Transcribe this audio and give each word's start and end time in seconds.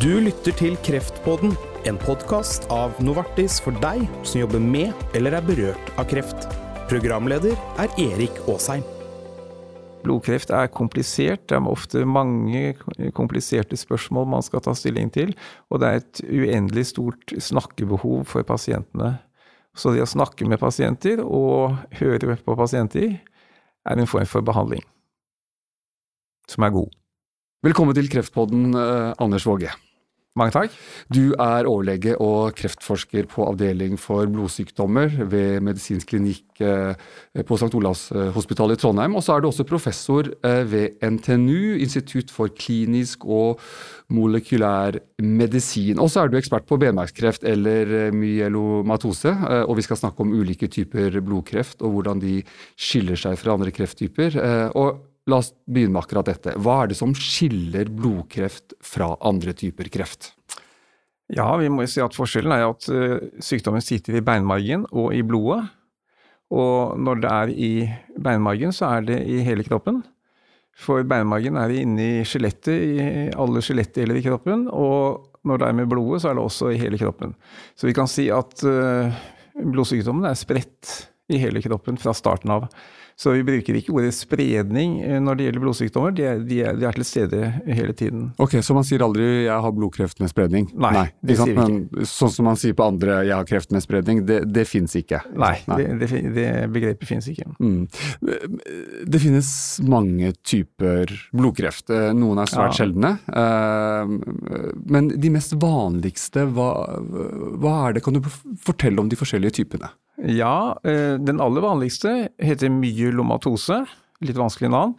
Du 0.00 0.14
lytter 0.16 0.54
til 0.56 0.78
Kreftpodden, 0.80 1.50
en 1.84 1.98
podkast 2.00 2.64
av 2.72 2.94
Novartis 3.04 3.58
for 3.60 3.76
deg 3.82 4.06
som 4.24 4.38
jobber 4.40 4.62
med 4.64 4.94
eller 5.18 5.34
er 5.36 5.44
berørt 5.44 5.90
av 6.00 6.06
kreft. 6.08 6.46
Programleder 6.88 7.52
er 7.82 7.92
Erik 8.00 8.38
Aasheim. 8.48 8.80
Blodkreft 10.00 10.54
er 10.56 10.70
komplisert. 10.72 11.42
Det 11.50 11.58
er 11.58 11.68
ofte 11.68 12.06
mange 12.08 12.78
kompliserte 13.12 13.76
spørsmål 13.76 14.30
man 14.38 14.46
skal 14.46 14.62
ta 14.64 14.72
stilling 14.78 15.12
til. 15.12 15.34
Og 15.68 15.82
det 15.82 15.90
er 15.90 16.00
et 16.00 16.22
uendelig 16.30 16.86
stort 16.94 17.36
snakkebehov 17.36 18.24
for 18.30 18.48
pasientene. 18.48 19.18
Så 19.76 19.92
det 19.92 20.06
å 20.06 20.08
snakke 20.08 20.48
med 20.48 20.62
pasienter 20.64 21.20
og 21.20 21.76
høre 22.00 22.38
på 22.40 22.56
pasienter 22.56 23.18
er 23.20 24.00
en 24.00 24.08
form 24.08 24.32
for 24.32 24.48
behandling 24.48 24.86
som 26.48 26.64
er 26.64 26.72
god. 26.80 26.88
Velkommen 27.60 27.92
til 27.92 28.08
Kreftpodden, 28.08 28.72
eh, 28.72 29.12
Anders 29.20 29.44
Våge. 29.44 29.76
Mange 30.38 30.54
takk. 30.54 30.74
Du 31.10 31.32
er 31.42 31.66
overlege 31.66 32.12
og 32.22 32.52
kreftforsker 32.54 33.26
på 33.32 33.48
avdeling 33.50 33.96
for 33.98 34.30
blodsykdommer 34.30 35.24
ved 35.26 35.58
medisinsk 35.66 36.12
klinikk 36.12 36.62
eh, 36.62 36.94
på 37.42 37.58
St. 37.58 37.72
Olavs 37.74 38.04
eh, 38.14 38.28
hospital 38.36 38.70
i 38.70 38.76
Trondheim. 38.78 39.16
Og 39.18 39.24
så 39.26 39.34
er 39.34 39.42
du 39.42 39.48
også 39.48 39.66
professor 39.66 40.30
eh, 40.46 40.62
ved 40.70 41.02
NTNU, 41.02 41.74
Institutt 41.82 42.30
for 42.30 42.54
klinisk 42.54 43.26
og 43.26 43.58
molekylær 44.14 45.00
medisin. 45.18 45.98
Og 45.98 46.14
så 46.14 46.22
er 46.22 46.30
du 46.30 46.38
ekspert 46.38 46.70
på 46.70 46.78
benmargskreft 46.78 47.42
eller 47.42 48.14
myelomatose, 48.14 49.34
og 49.66 49.76
vi 49.78 49.84
skal 49.86 49.98
snakke 49.98 50.22
om 50.22 50.32
ulike 50.34 50.70
typer 50.70 51.18
blodkreft 51.22 51.82
og 51.82 51.94
hvordan 51.94 52.22
de 52.22 52.40
skiller 52.78 53.18
seg 53.18 53.38
fra 53.38 53.54
andre 53.58 53.74
krefttyper. 53.74 54.38
Og 54.78 54.98
La 55.28 55.40
oss 55.42 55.52
begynne 55.68 55.94
med 55.94 56.04
akkurat 56.04 56.30
dette. 56.30 56.54
Hva 56.56 56.82
er 56.82 56.90
det 56.90 56.98
som 56.98 57.12
skiller 57.16 57.90
blodkreft 57.92 58.74
fra 58.84 59.12
andre 59.26 59.52
typer 59.56 59.90
kreft? 59.92 60.32
Ja, 61.30 61.52
vi 61.60 61.68
må 61.70 61.84
jo 61.84 61.90
si 61.92 62.00
at 62.02 62.16
Forskjellen 62.16 62.54
er 62.54 62.64
at 62.66 62.88
uh, 62.90 63.18
sykdommen 63.42 63.84
sitter 63.84 64.18
i 64.18 64.24
beinmargen 64.24 64.86
og 64.90 65.12
i 65.14 65.22
blodet. 65.26 65.62
Og 66.50 66.96
når 66.98 67.20
det 67.22 67.30
er 67.30 67.52
i 67.54 67.72
beinmargen, 68.18 68.72
så 68.74 68.96
er 68.96 69.04
det 69.06 69.20
i 69.30 69.38
hele 69.46 69.62
kroppen. 69.66 70.00
For 70.80 71.04
beinmargen 71.06 71.58
er 71.60 71.74
inni 71.76 72.24
skjelettet, 72.26 72.72
i 72.74 73.28
alle 73.38 73.62
skjelettdeler 73.62 74.18
i 74.18 74.24
kroppen. 74.24 74.64
Og 74.72 75.28
når 75.46 75.60
det 75.60 75.68
er 75.68 75.76
med 75.78 75.90
blodet, 75.92 76.24
så 76.24 76.32
er 76.32 76.38
det 76.38 76.46
også 76.48 76.72
i 76.72 76.80
hele 76.80 76.98
kroppen. 76.98 77.36
Så 77.78 77.86
vi 77.86 77.94
kan 77.94 78.10
si 78.10 78.26
at 78.34 78.64
uh, 78.66 79.20
blodsykdommen 79.54 80.26
er 80.26 80.38
spredt 80.38 80.96
i 81.30 81.38
hele 81.38 81.62
kroppen 81.62 82.00
fra 82.00 82.16
starten 82.16 82.50
av. 82.56 82.66
Så 83.20 83.34
vi 83.36 83.42
bruker 83.44 83.76
ikke 83.76 83.92
ordet 83.92 84.14
spredning 84.16 84.94
eh, 85.04 85.18
når 85.20 85.36
det 85.36 85.46
gjelder 85.46 85.64
blodsykdommer, 85.66 86.14
de 86.16 86.24
er, 86.24 86.38
de 86.48 86.60
er, 86.64 86.78
de 86.80 86.86
er 86.88 86.96
til 86.96 87.04
stede 87.04 87.50
hele 87.66 87.92
tiden. 87.96 88.30
Ok, 88.40 88.56
Så 88.64 88.76
man 88.76 88.86
sier 88.88 89.04
aldri 89.04 89.44
'jeg 89.44 89.60
har 89.66 89.74
blodkreft 89.76 90.22
med 90.22 90.32
spredning'? 90.32 90.70
Nei, 90.72 90.92
Nei 90.96 91.04
det 91.20 91.36
sier 91.36 91.52
vi 91.52 91.52
ikke. 91.52 91.66
Men 91.68 92.08
sånn 92.08 92.32
som 92.32 92.48
man 92.48 92.56
sier 92.56 92.72
på 92.72 92.86
andre 92.86 93.20
'jeg 93.26 93.36
har 93.36 93.44
kreft 93.44 93.72
med 93.76 93.84
spredning', 93.84 94.24
det, 94.24 94.40
det 94.48 94.64
fins 94.64 94.96
ikke? 94.96 95.20
Nei, 95.36 95.52
Nei. 95.68 95.76
Det, 95.76 96.08
det, 96.08 96.22
det, 96.34 96.48
begrepet 96.72 97.06
fins 97.08 97.28
ikke. 97.28 97.44
Mm. 97.60 97.88
Det 99.04 99.20
finnes 99.20 99.50
mange 99.84 100.32
typer 100.40 101.12
blodkreft. 101.36 101.90
Eh, 101.90 102.12
noen 102.16 102.40
er 102.40 102.48
svært 102.48 102.72
ja. 102.72 102.78
sjeldne. 102.80 103.18
Eh, 103.28 104.16
men 104.96 105.12
de 105.12 105.30
mest 105.30 105.52
vanligste, 105.60 106.48
hva, 106.56 106.72
hva 107.60 107.88
er 107.88 107.98
det? 107.98 108.04
Kan 108.06 108.16
du 108.16 108.24
fortelle 108.64 108.96
om 108.96 109.12
de 109.12 109.20
forskjellige 109.20 109.60
typene? 109.60 109.92
Ja, 110.28 110.78
eh, 110.84 111.16
den 111.18 111.40
aller 111.40 111.64
vanligste 111.64 112.28
heter 112.38 112.72
myelomatose. 112.72 113.84
Litt 114.20 114.36
vanskelig 114.36 114.70
navn. 114.72 114.96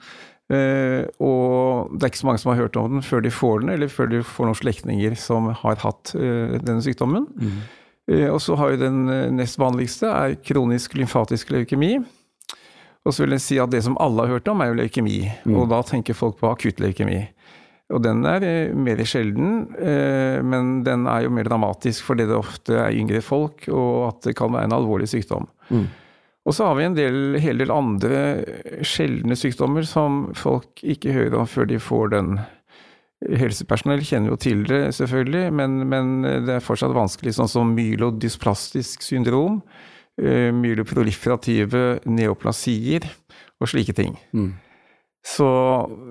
Eh, 0.51 1.05
og 1.23 1.93
det 1.95 2.03
er 2.03 2.11
ikke 2.11 2.21
så 2.23 2.27
mange 2.27 2.41
som 2.41 2.51
har 2.51 2.63
hørt 2.63 2.79
om 2.79 2.97
den 2.97 3.05
før 3.05 3.21
de 3.23 3.31
får 3.31 3.61
den, 3.61 3.69
eller 3.75 3.91
før 3.91 4.09
de 4.11 4.23
får 4.25 4.49
noen 4.49 4.59
slektninger 4.59 5.15
som 5.19 5.51
har 5.61 5.77
hatt 5.83 6.15
eh, 6.17 6.57
denne 6.57 6.81
sykdommen. 6.83 7.29
Mm. 7.37 7.61
Og 8.33 8.41
så 8.43 8.57
har 8.59 8.73
vi 8.73 8.81
den 8.81 9.05
nest 9.37 9.55
vanligste, 9.61 10.09
er 10.09 10.33
kronisk 10.43 10.97
lymfatisk 10.97 11.53
leukemi. 11.53 11.93
Og 13.05 13.13
så 13.13 13.23
vil 13.23 13.37
jeg 13.37 13.43
si 13.45 13.59
at 13.61 13.71
det 13.71 13.83
som 13.85 13.95
alle 14.01 14.25
har 14.25 14.35
hørt 14.35 14.49
om, 14.51 14.59
er 14.59 14.71
jo 14.71 14.79
leukemi. 14.81 15.21
Mm. 15.45 15.53
Og 15.55 15.69
da 15.71 15.79
tenker 15.85 16.17
folk 16.17 16.41
på 16.41 16.49
akutt 16.49 16.81
leukemi. 16.83 17.21
Og 17.91 18.03
den 18.03 18.23
er 18.27 18.43
eh, 18.45 18.75
mer 18.75 19.01
sjelden, 19.07 19.65
eh, 19.75 20.39
men 20.43 20.79
den 20.87 21.07
er 21.11 21.25
jo 21.25 21.33
mer 21.35 21.47
dramatisk 21.49 22.07
fordi 22.07 22.27
det 22.29 22.37
ofte 22.37 22.77
er 22.79 22.95
yngre 22.95 23.23
folk, 23.25 23.67
og 23.71 24.07
at 24.07 24.29
det 24.29 24.37
kan 24.39 24.53
være 24.53 24.69
en 24.69 24.77
alvorlig 24.77 25.09
sykdom. 25.11 25.49
Mm. 25.69 25.89
Og 26.47 26.55
så 26.57 26.65
har 26.65 26.77
vi 26.79 26.87
en 26.87 26.97
del, 26.97 27.19
hel 27.41 27.61
del 27.61 27.73
andre 27.73 28.21
sjeldne 28.87 29.37
sykdommer 29.37 29.85
som 29.85 30.23
folk 30.37 30.81
ikke 30.81 31.13
hører 31.13 31.37
om 31.43 31.49
før 31.49 31.69
de 31.69 31.77
får 31.81 32.15
den. 32.15 32.39
Helsepersonell 33.21 34.01
kjenner 34.07 34.33
jo 34.33 34.39
til 34.41 34.63
det, 34.65 34.81
selvfølgelig, 34.97 35.51
men, 35.53 35.83
men 35.91 36.15
det 36.47 36.55
er 36.55 36.65
fortsatt 36.65 36.95
vanskelig, 36.97 37.35
sånn 37.37 37.51
som 37.51 37.75
mylodysplastisk 37.77 39.05
syndrom, 39.05 39.59
eh, 40.17 40.49
myeloproliferative 40.55 42.01
neoplasier 42.09 43.05
og 43.61 43.69
slike 43.69 43.93
ting. 43.99 44.17
Mm. 44.33 44.55
Så, 45.21 45.47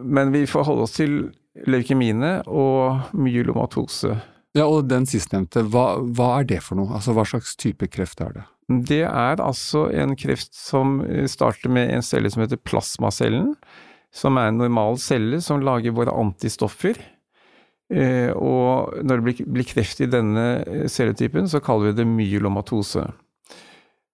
men 0.06 0.30
vi 0.30 0.44
får 0.46 0.68
holde 0.68 0.86
oss 0.86 0.94
til 0.94 1.18
leukemiene 1.66 2.40
og 2.48 3.14
myelomatose. 3.16 4.16
Ja, 4.56 4.66
og 4.66 4.88
den 4.90 5.06
sistnevnte, 5.06 5.62
hva, 5.70 6.00
hva, 6.02 6.32
er 6.40 6.48
det 6.50 6.58
for 6.66 6.78
noe? 6.78 6.90
Altså 6.96 7.14
hva 7.14 7.26
slags 7.28 7.54
type 7.58 7.86
kreft 7.92 8.22
er 8.24 8.34
det? 8.34 8.46
Det 8.90 9.04
er 9.06 9.42
altså 9.42 9.88
en 9.94 10.16
kreft 10.18 10.54
som 10.54 11.00
starter 11.30 11.70
med 11.74 11.90
en 11.94 12.04
celle 12.06 12.30
som 12.30 12.42
heter 12.42 12.58
plasmacellen, 12.62 13.54
som 14.14 14.38
er 14.38 14.50
en 14.50 14.60
normal 14.62 14.98
celle 15.02 15.38
som 15.42 15.62
lager 15.62 15.94
våre 15.94 16.14
antistoffer. 16.18 16.98
Eh, 17.90 18.30
og 18.34 18.94
når 19.02 19.22
det 19.22 19.44
blir 19.50 19.66
kreft 19.66 20.02
i 20.02 20.10
denne 20.10 20.86
celletypen, 20.90 21.50
så 21.50 21.62
kaller 21.62 21.90
vi 21.90 22.00
det 22.00 22.10
myelomatose. 22.10 23.08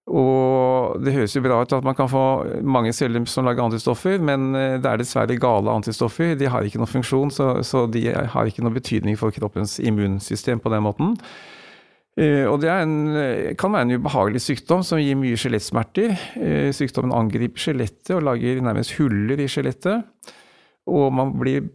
Og 0.07 1.01
det 1.03 1.11
høres 1.17 1.35
jo 1.35 1.43
bra 1.43 1.59
ut 1.59 1.73
at 1.75 1.83
man 1.83 1.95
kan 1.97 2.07
få 2.07 2.23
mange 2.63 2.93
celler 2.95 3.25
som 3.27 3.47
lager 3.47 3.65
antistoffer, 3.65 4.21
men 4.23 4.55
eh, 4.55 4.77
det 4.79 4.87
er 4.87 5.01
dessverre 5.01 5.35
gale 5.41 5.73
antistoffer. 5.73 6.37
De 6.39 6.47
har 6.47 6.63
ikke 6.63 6.79
noen 6.79 6.93
funksjon, 6.93 7.33
så, 7.33 7.49
så 7.67 7.83
de 7.91 8.05
har 8.15 8.47
ikke 8.47 8.63
noen 8.63 8.77
betydning 8.77 9.19
for 9.19 9.35
kroppens 9.35 9.77
immunsystem 9.83 10.63
på 10.63 10.71
den 10.71 10.85
måten. 10.87 11.15
Uh, 12.17 12.47
og 12.49 12.63
det 12.63 12.71
en, 12.73 12.95
kan 13.61 13.75
være 13.75 13.85
en 13.85 13.99
ubehagelig 13.99 14.39
sykdom 14.41 14.81
som 14.81 14.97
gir 14.97 15.19
mye 15.19 15.37
skjelettsmerter. 15.37 16.15
Sykdommen 16.73 17.13
angriper 17.13 17.61
skjelettet 17.61 18.15
og 18.15 18.23
lager 18.25 18.63
nærmest 18.65 18.95
huller 18.97 19.43
i 19.43 19.45
skjelettet. 19.51 20.07
Og 20.87 21.11
man 21.11 21.33
blir 21.35 21.65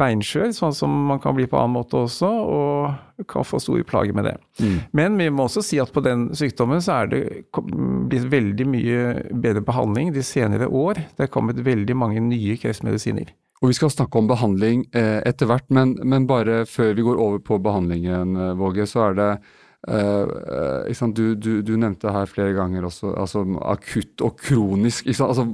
beinskjør, 0.00 0.48
sånn 0.56 0.72
som 0.76 0.92
man 1.10 1.20
kan 1.20 1.36
bli 1.36 1.44
på 1.50 1.58
annen 1.60 1.76
måte 1.76 1.98
også, 2.06 2.28
og 2.28 3.26
kan 3.30 3.44
få 3.44 3.60
store 3.60 3.84
plager 3.86 4.16
med 4.16 4.24
det. 4.30 4.34
Mm. 4.58 4.78
Men 4.96 5.18
vi 5.20 5.28
må 5.30 5.44
også 5.44 5.62
si 5.64 5.78
at 5.82 5.92
på 5.92 6.02
den 6.04 6.30
sykdommen 6.36 6.80
så 6.84 7.02
er 7.02 7.10
det 7.12 7.22
blitt 7.52 8.28
veldig 8.32 8.66
mye 8.72 9.00
bedre 9.30 9.62
behandling 9.64 10.14
de 10.16 10.24
senere 10.24 10.68
år. 10.68 11.02
Det 11.16 11.26
er 11.26 11.34
kommet 11.34 11.60
veldig 11.64 11.96
mange 11.98 12.24
nye 12.24 12.56
kreftmedisiner. 12.60 13.34
Og 13.64 13.70
Vi 13.70 13.76
skal 13.78 13.92
snakke 13.92 14.20
om 14.20 14.26
behandling 14.28 14.82
eh, 14.92 15.20
etter 15.24 15.48
hvert, 15.48 15.64
men, 15.72 15.94
men, 16.04 16.26
bare 16.28 16.64
før 16.68 16.92
vi 16.96 17.04
går 17.06 17.20
over 17.20 17.38
på 17.40 17.56
behandlingen, 17.64 18.34
eh, 18.36 18.56
Våge, 18.60 18.84
så 18.90 19.06
er 19.06 19.16
det 19.16 19.28
eh, 19.88 21.04
du, 21.16 21.24
du, 21.34 21.52
du, 21.64 21.76
nevnte 21.80 22.12
her 22.12 22.28
flere 22.28 22.52
ganger 22.56 22.84
også 22.84 23.14
altså 23.16 23.44
akutt 23.62 24.20
og 24.20 24.36
kronisk. 24.42 25.08
Altså, 25.08 25.46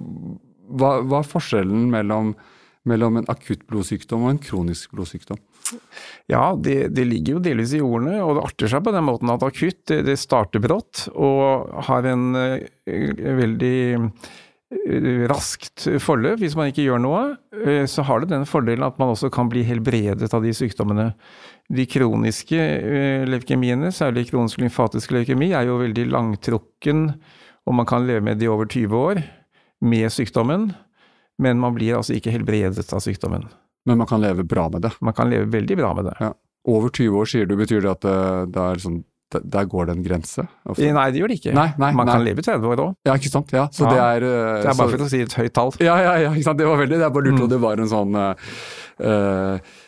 hva, 0.70 0.96
hva 1.06 1.20
er 1.20 1.30
forskjellen 1.30 1.86
mellom 1.92 2.34
mellom 2.88 3.20
en 3.20 3.28
akutt 3.28 3.66
blodsykdom 3.68 4.24
og 4.24 4.34
en 4.34 4.42
kronisk 4.42 4.94
blodsykdom? 4.96 5.40
Ja, 6.30 6.54
det, 6.56 6.92
det, 6.96 7.06
ligger 7.06 7.36
jo 7.36 7.44
delvis 7.44 7.74
i 7.76 7.82
ordene, 7.84 8.20
og 8.24 8.36
det 8.36 8.44
arter 8.48 8.72
seg 8.72 8.84
på 8.86 8.94
den 8.94 9.06
måten 9.06 9.32
at 9.32 9.44
akutt 9.46 9.82
det, 9.90 10.02
det 10.08 10.18
starter 10.20 10.62
brått 10.62 11.06
og 11.12 11.70
har 11.88 12.08
en 12.10 12.30
uh, 12.34 13.34
veldig 13.40 13.76
uh, 14.00 15.24
raskt 15.30 15.86
forløp. 16.02 16.40
Hvis 16.42 16.56
man 16.58 16.70
ikke 16.72 16.86
gjør 16.86 17.02
noe, 17.04 17.22
uh, 17.60 17.84
så 17.90 18.06
har 18.08 18.22
det 18.22 18.32
den 18.32 18.48
fordelen 18.48 18.86
at 18.86 18.98
man 19.02 19.12
også 19.14 19.30
kan 19.34 19.50
bli 19.52 19.64
helbredet 19.68 20.32
av 20.34 20.46
de 20.46 20.54
sykdommene. 20.56 21.10
De 21.70 21.86
kroniske 21.86 22.58
leukemiene, 23.30 23.92
særlig 23.94 24.30
kronisk 24.32 24.62
lymfatisk 24.62 25.12
leukemi, 25.14 25.52
er 25.54 25.68
jo 25.68 25.78
veldig 25.82 26.08
langtrukken, 26.10 27.10
og 27.68 27.76
man 27.78 27.86
kan 27.86 28.08
leve 28.08 28.24
med 28.26 28.40
det 28.40 28.48
i 28.48 28.50
over 28.50 28.66
20 28.66 28.96
år 28.98 29.20
med 29.86 30.10
sykdommen. 30.10 30.72
Men 31.40 31.60
man 31.62 31.76
blir 31.76 31.98
altså 31.98 32.16
ikke 32.16 32.34
helbredet 32.34 32.86
av 32.92 33.02
sykdommen. 33.04 33.48
Men 33.88 34.00
man 34.00 34.08
kan 34.08 34.20
leve 34.20 34.44
bra 34.44 34.68
med 34.72 34.84
det? 34.84 34.92
Man 35.00 35.16
kan 35.16 35.30
leve 35.32 35.48
veldig 35.52 35.76
bra 35.80 35.94
med 35.96 36.10
det. 36.10 36.16
Ja. 36.20 36.34
Over 36.68 36.92
20 36.92 37.16
år, 37.16 37.28
sier 37.30 37.48
du, 37.48 37.56
betyr 37.56 37.80
det 37.80 37.94
at 37.94 38.02
det, 38.04 38.18
det 38.52 38.66
er 38.66 38.82
sånn 38.82 39.00
der 39.30 39.66
går 39.70 39.86
det 39.86 39.92
en 39.94 40.02
grense? 40.02 40.42
Ofte. 40.66 40.88
Nei, 40.90 41.04
det 41.14 41.20
gjør 41.20 41.30
det 41.30 41.36
ikke. 41.38 41.52
Nei, 41.54 41.68
nei, 41.78 41.90
Man 41.94 42.08
nei. 42.08 42.14
kan 42.16 42.24
leve 42.26 42.42
30 42.42 42.66
år 42.66 42.80
òg. 42.82 42.96
Ja, 43.06 43.14
ikke 43.14 43.30
sant. 43.30 43.52
Ja, 43.54 43.68
så 43.70 43.86
ja. 43.86 43.92
det 43.92 44.00
er 44.02 44.26
uh, 44.26 44.56
Det 44.58 44.72
er 44.72 44.80
bare 44.80 44.94
for 44.96 45.04
å 45.04 45.10
si 45.12 45.20
et 45.22 45.36
høyt 45.38 45.54
tall. 45.54 45.70
Ja, 45.78 45.94
ja, 46.02 46.16
ja, 46.24 46.32
ikke 46.34 46.48
sant. 46.48 46.58
Det 46.58 46.66
var 46.66 46.80
veldig 46.80 46.98
Det 46.98 47.06
er 47.06 47.12
bare 47.14 47.28
lurt 47.28 47.38
mm. 47.38 47.52
det 47.52 47.60
var 47.62 47.84
en 47.84 47.92
sånn 47.92 48.18
uh, 48.18 49.78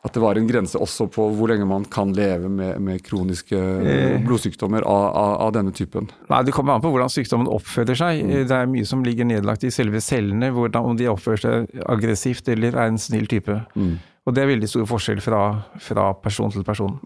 at 0.00 0.14
det 0.16 0.20
var 0.22 0.38
en 0.38 0.46
grense 0.48 0.80
også 0.80 1.06
på 1.12 1.26
hvor 1.36 1.50
lenge 1.50 1.66
man 1.68 1.84
kan 1.92 2.14
leve 2.16 2.48
med, 2.48 2.78
med 2.80 3.02
kroniske 3.04 3.58
eh. 3.58 4.14
blodsykdommer 4.24 4.86
av, 4.88 5.02
av, 5.10 5.32
av, 5.46 5.52
denne 5.58 5.74
typen? 5.76 6.08
Nei, 6.30 6.40
Det 6.48 6.54
kommer 6.56 6.74
an 6.74 6.84
på 6.84 6.92
hvordan 6.94 7.12
sykdommen 7.12 7.50
oppfører 7.52 7.98
seg. 7.98 8.22
Mm. 8.24 8.32
Det 8.48 8.56
er 8.56 8.70
mye 8.72 8.88
som 8.88 9.04
ligger 9.04 9.28
nedlagt 9.28 9.66
i 9.68 9.72
selve 9.74 10.00
cellene, 10.04 10.48
hvordan, 10.56 10.88
om 10.88 10.96
de 10.96 11.10
oppfører 11.12 11.44
seg 11.44 11.84
aggressivt 11.84 12.48
eller 12.48 12.78
er 12.78 12.94
en 12.94 13.00
snill 13.00 13.28
type. 13.28 13.58
Mm. 13.76 13.98
Og 14.24 14.36
det 14.36 14.42
er 14.44 14.52
veldig 14.54 14.72
stor 14.72 14.88
forskjell 14.88 15.20
fra, 15.24 15.42
fra 15.84 16.10
person 16.24 16.52
til 16.54 16.64
person. 16.64 16.96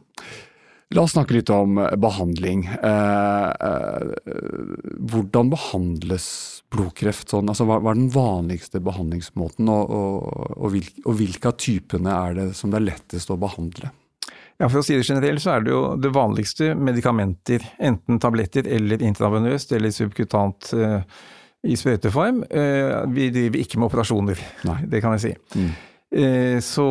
La 0.94 1.02
oss 1.02 1.14
snakke 1.16 1.34
litt 1.34 1.50
om 1.50 1.80
behandling. 1.98 2.68
Eh, 2.70 3.50
eh, 3.50 4.34
hvordan 5.10 5.50
behandles 5.50 6.26
blodkreft 6.70 7.32
sånn? 7.34 7.50
Altså, 7.50 7.66
hva, 7.66 7.80
er 7.80 7.98
den 7.98 8.12
vanligste 8.14 8.78
behandlingsmåten, 8.84 9.70
og, 9.70 9.90
og, 9.90 10.54
og, 10.54 10.68
hvilke, 10.74 11.02
og, 11.02 11.16
hvilke, 11.18 11.50
av 11.50 11.58
typene 11.58 12.14
er 12.14 12.38
det 12.38 12.48
som 12.58 12.70
det 12.70 12.78
er 12.78 12.88
lettest 12.92 13.32
å 13.34 13.38
behandle? 13.42 13.90
Ja, 14.62 14.68
For 14.68 14.80
å 14.80 14.84
si 14.86 14.94
det 14.94 15.06
generelt, 15.08 15.42
så 15.42 15.56
er 15.56 15.64
det 15.64 15.72
jo 15.74 15.80
det 15.98 16.12
vanligste 16.14 16.76
medikamenter. 16.78 17.64
Enten 17.82 18.20
tabletter 18.22 18.68
eller 18.76 19.02
intravenøst 19.02 19.74
eller 19.74 19.90
subkutant 19.94 20.70
eh, 20.78 21.00
i 21.66 21.74
sprøyteform. 21.80 22.44
Eh, 22.54 23.00
vi 23.16 23.32
driver 23.34 23.64
ikke 23.64 23.82
med 23.82 23.90
operasjoner, 23.90 24.46
Nei. 24.68 24.78
det 24.94 25.02
kan 25.02 25.16
jeg 25.16 25.24
si. 25.24 25.34
Mm. 25.58 25.74
Eh, 26.14 26.60
så, 26.62 26.86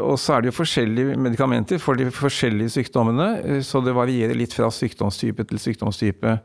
og 0.00 0.16
så 0.16 0.36
er 0.36 0.42
det 0.42 0.48
jo 0.48 0.56
forskjellige 0.56 1.18
medikamenter 1.20 1.80
for 1.82 1.98
de 1.98 2.06
forskjellige 2.14 2.72
sykdommene, 2.78 3.28
eh, 3.44 3.60
så 3.60 3.82
det 3.84 3.92
varierer 3.96 4.38
litt 4.38 4.54
fra 4.56 4.70
sykdomstype 4.72 5.44
til 5.44 5.60
sykdomstype. 5.60 6.38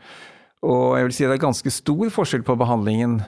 Og 0.68 0.98
jeg 0.98 1.08
vil 1.08 1.16
si 1.16 1.25
det 1.25 1.38
er 1.38 1.46
ganske 1.46 1.72
stor 1.72 2.12
forskjell 2.12 2.44
på 2.46 2.58
behandlingen. 2.60 3.22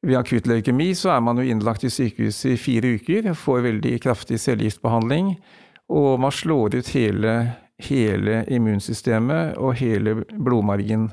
Ved 0.00 0.16
akutt 0.16 0.48
leukemi 0.48 0.88
så 0.96 1.12
er 1.12 1.20
man 1.20 1.36
jo 1.36 1.44
innlagt 1.44 1.84
i 1.84 1.92
sykehus 1.92 2.40
i 2.48 2.56
fire 2.56 2.94
uker, 2.96 3.34
får 3.36 3.66
veldig 3.66 3.98
kraftig 4.00 4.40
cellegiftbehandling, 4.40 5.34
og 5.92 6.22
man 6.22 6.32
slår 6.32 6.78
ut 6.78 6.94
hele, 6.94 7.34
hele 7.84 8.40
immunsystemet 8.48 9.60
og 9.60 9.76
hele 9.82 10.22
blodmargen, 10.32 11.10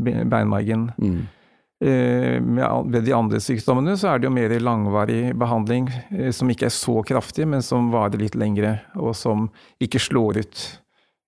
beinmargen. 0.00 0.88
Mm. 0.96 1.28
Eh, 1.80 2.36
ved 2.84 3.06
de 3.06 3.12
andre 3.16 3.38
sykdommene 3.40 3.94
så 3.96 4.10
er 4.10 4.20
det 4.20 4.28
jo 4.28 4.34
mer 4.36 4.52
langvarig 4.60 5.32
behandling 5.40 5.86
eh, 6.12 6.28
som 6.36 6.50
ikke 6.52 6.66
er 6.68 6.74
så 6.76 6.98
kraftig, 7.08 7.46
men 7.48 7.64
som 7.64 7.88
varer 7.94 8.20
litt 8.20 8.36
lengre, 8.36 8.74
og 9.00 9.14
som 9.16 9.46
ikke 9.80 10.02
slår 10.02 10.42
ut 10.42 10.64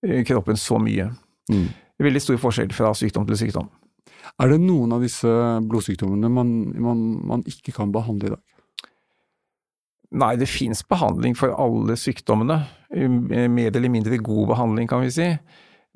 eh, 0.05 0.21
kroppen 0.29 0.61
så 0.61 0.77
mye. 0.83 1.09
Mm. 1.49 1.71
Veldig 2.05 2.21
stor 2.21 2.43
forskjell 2.43 2.75
fra 2.77 2.93
sykdom 2.99 3.25
til 3.31 3.41
sykdom. 3.47 3.71
Er 4.43 4.53
det 4.53 4.61
noen 4.61 4.93
av 4.93 5.05
disse 5.05 5.31
blodsykdommene 5.69 6.29
man, 6.33 6.53
man, 6.85 7.03
man 7.33 7.49
ikke 7.49 7.73
kan 7.79 7.93
behandle 7.95 8.29
i 8.29 8.35
dag? 8.35 8.43
Nei, 10.21 10.35
det 10.37 10.51
fins 10.53 10.85
behandling 10.85 11.33
for 11.39 11.55
alle 11.57 11.97
sykdommene. 11.97 12.59
Mer 12.93 13.71
eller 13.73 13.93
mindre 13.93 14.21
god 14.21 14.51
behandling, 14.51 14.89
kan 14.91 15.01
vi 15.01 15.13
si. 15.15 15.29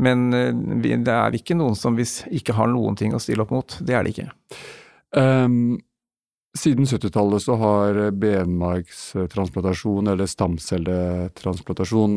Men 0.02 0.28
eh, 0.36 0.52
det 0.84 1.12
er 1.12 1.36
ikke 1.36 1.56
noen 1.56 1.76
som 1.78 1.96
hvis 1.96 2.20
ikke 2.28 2.56
har 2.56 2.70
noen 2.72 2.98
ting 2.98 3.16
å 3.16 3.22
stille 3.22 3.46
opp 3.46 3.54
mot. 3.54 3.78
Det 3.80 3.96
er 3.96 4.04
det 4.04 4.14
ikke. 4.16 4.30
Um, 5.16 5.78
siden 6.56 6.86
70-tallet 6.88 7.42
så 7.42 7.56
har 7.60 7.98
benmargstransplantasjon 8.10 10.08
eller 10.12 10.28
stamcelletransplantasjon 10.30 12.16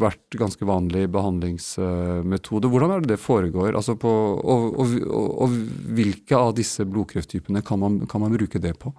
vært 0.00 0.36
ganske 0.38 0.66
vanlig 0.68 1.06
behandlingsmetode. 1.12 2.70
Hvordan 2.72 2.94
er 2.94 3.04
det 3.04 3.14
det 3.14 3.20
foregår? 3.22 3.72
Altså 3.78 3.96
på, 4.00 4.12
og, 4.36 4.68
og, 4.76 4.96
og, 5.08 5.30
og, 5.46 5.56
hvilke 5.96 6.38
av 6.38 6.54
disse 6.58 6.86
blodkrefttypene 6.88 7.64
kan 7.66 7.80
man, 7.82 8.02
kan 8.10 8.24
man, 8.24 8.36
bruke 8.36 8.60
det 8.62 8.74
på? 8.82 8.92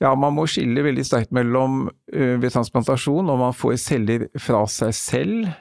Ja, 0.00 0.14
Man 0.14 0.34
må 0.36 0.44
skille 0.50 0.84
veldig 0.84 1.04
sterkt 1.08 1.32
mellom 1.36 1.86
uh, 1.88 2.34
ved 2.40 2.50
transplantasjon 2.52 3.30
om 3.32 3.44
man 3.46 3.56
får 3.56 3.78
celler 3.80 4.28
fra 4.40 4.66
seg 4.68 4.92
selv 4.96 5.54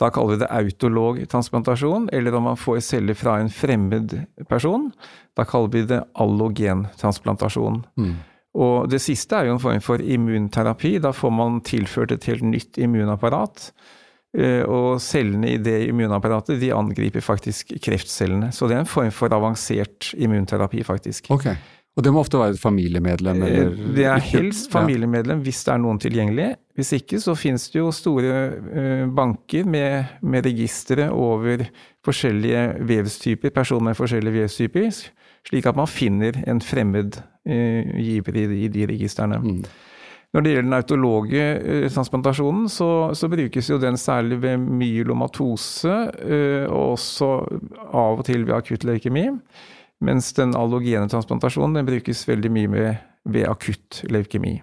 da 0.00 0.08
kaller 0.10 0.36
vi 0.36 0.42
det 0.42 0.50
autolog 0.50 1.22
transplantasjon, 1.30 2.08
eller 2.12 2.34
om 2.34 2.48
man 2.50 2.56
får 2.56 2.80
celler 2.80 3.14
fra 3.14 3.38
en 3.40 3.50
fremmed 3.52 4.14
person. 4.48 4.90
Da 5.36 5.44
kaller 5.44 5.72
vi 5.72 5.82
det 5.90 6.02
allogentransplantasjon. 6.14 7.82
Mm. 8.00 8.14
Og 8.62 8.88
det 8.92 9.00
siste 9.00 9.36
er 9.36 9.48
jo 9.48 9.56
en 9.56 9.62
form 9.62 9.80
for 9.84 10.02
immunterapi. 10.02 10.98
Da 11.00 11.12
får 11.16 11.32
man 11.32 11.60
tilført 11.64 12.12
et 12.12 12.26
helt 12.28 12.44
nytt 12.44 12.80
immunapparat. 12.80 13.70
Eh, 14.32 14.64
og 14.64 14.96
cellene 15.04 15.54
i 15.54 15.60
det 15.60 15.78
immunapparatet 15.90 16.60
de 16.60 16.72
angriper 16.72 17.24
faktisk 17.24 17.74
kreftcellene. 17.84 18.48
Så 18.52 18.68
det 18.68 18.76
er 18.78 18.84
en 18.84 18.88
form 18.88 19.12
for 19.12 19.32
avansert 19.32 20.12
immunterapi, 20.16 20.84
faktisk. 20.88 21.30
Okay. 21.32 21.56
Og 21.92 22.04
det 22.04 22.12
må 22.12 22.22
ofte 22.22 22.38
være 22.40 22.54
et 22.54 22.60
familiemedlem? 22.60 23.42
Eh, 23.44 23.54
eller? 23.60 23.80
Det 23.96 24.04
er 24.08 24.22
helst 24.30 24.70
familiemedlem 24.72 25.42
hvis 25.44 25.60
det 25.66 25.74
er 25.74 25.80
noen 25.82 26.00
tilgjengelig. 26.00 26.48
Hvis 26.78 26.94
ikke 26.96 27.20
så 27.20 27.34
finnes 27.36 27.66
det 27.68 27.82
jo 27.82 27.90
store 27.92 28.36
eh, 28.72 29.02
banker 29.12 29.68
med, 29.68 30.14
med 30.24 30.46
registre 30.48 31.10
over 31.12 31.66
forskjellige 32.06 32.62
vevstyper, 32.88 33.52
personer 33.52 33.90
med 33.90 33.98
forskjellige 33.98 34.38
vevstyper, 34.40 34.88
slik 35.48 35.68
at 35.68 35.76
man 35.76 35.90
finner 35.90 36.38
en 36.48 36.62
fremmed 36.62 37.18
uh, 37.18 37.96
giver 37.98 38.36
i, 38.38 38.44
i, 38.64 38.68
de 38.70 38.86
registrene. 38.86 39.40
Mm. 39.42 39.64
Når 40.32 40.44
det 40.44 40.52
gjelder 40.52 40.68
den 40.68 40.76
autologe 40.78 41.46
uh, 41.58 41.86
transplantasjonen, 41.90 42.68
så, 42.70 42.88
så, 43.18 43.30
brukes 43.30 43.70
jo 43.70 43.80
den 43.82 43.98
særlig 43.98 44.38
ved 44.42 44.62
myelomatose, 44.62 45.96
uh, 46.22 46.64
og 46.70 46.94
også 46.94 47.32
av 47.90 48.22
og 48.22 48.24
til 48.30 48.46
ved 48.46 48.54
akutt 48.60 48.86
leukemi. 48.86 49.28
Mens 50.02 50.32
den 50.36 50.56
allogene 50.58 51.10
transplantasjonen 51.10 51.80
den 51.80 51.88
brukes 51.88 52.24
veldig 52.28 52.50
mye 52.52 52.72
med, 52.72 53.04
ved 53.30 53.46
akutt 53.50 54.02
leukemi. 54.10 54.58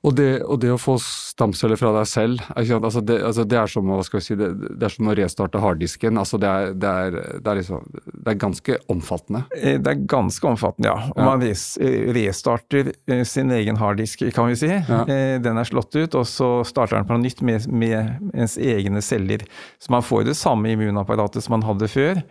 Og 0.00 0.14
det, 0.16 0.28
og 0.48 0.56
det, 0.62 0.70
å 0.72 0.78
få 0.80 0.94
stamceller 1.02 1.76
fra 1.76 1.90
deg 1.92 2.06
selv, 2.08 2.44
altså 2.56 3.02
det, 3.04 3.18
altså 3.26 3.44
det, 3.44 3.58
er 3.60 3.68
som, 3.68 3.90
si, 4.24 4.36
det, 4.38 4.48
er 4.80 4.94
som, 4.94 5.10
å 5.12 5.16
restarte 5.16 5.60
harddisken. 5.60 6.16
Altså 6.16 6.40
det, 6.40 6.48
er, 6.48 6.72
er, 6.72 7.18
er 7.36 7.58
liksom, 7.58 7.84
det, 7.92 8.24
er, 8.32 8.38
ganske 8.40 8.78
omfattende. 8.92 9.42
Eh, 9.58 9.76
det 9.76 9.92
er 9.92 10.06
ganske 10.08 10.48
omfattende, 10.48 10.88
ja. 10.88 11.10
Og 11.12 11.20
ja. 11.20 11.26
man 11.28 11.44
res, 11.44 11.66
eh, 11.84 12.08
restarter 12.16 12.94
eh, 12.96 13.24
sin 13.28 13.52
egen 13.52 13.76
harddisk, 13.80 14.24
kan 14.32 14.48
vi 14.48 14.56
si. 14.62 14.72
Ja. 14.72 15.02
Den 15.44 15.60
er 15.60 15.68
slått 15.68 15.92
ut, 15.98 16.16
og 16.16 16.24
så 16.28 16.52
starter 16.64 16.96
den 16.96 17.10
på 17.10 17.20
nytt 17.20 17.44
med, 17.44 17.68
med 17.68 18.32
ens 18.32 18.56
egne 18.56 19.04
celler. 19.04 19.44
Så 19.76 19.92
man 19.92 20.06
får 20.06 20.30
det 20.30 20.40
samme 20.40 20.72
immunapparatet 20.72 21.44
som 21.44 21.58
man 21.58 21.68
hadde 21.68 21.92
før. 21.92 22.24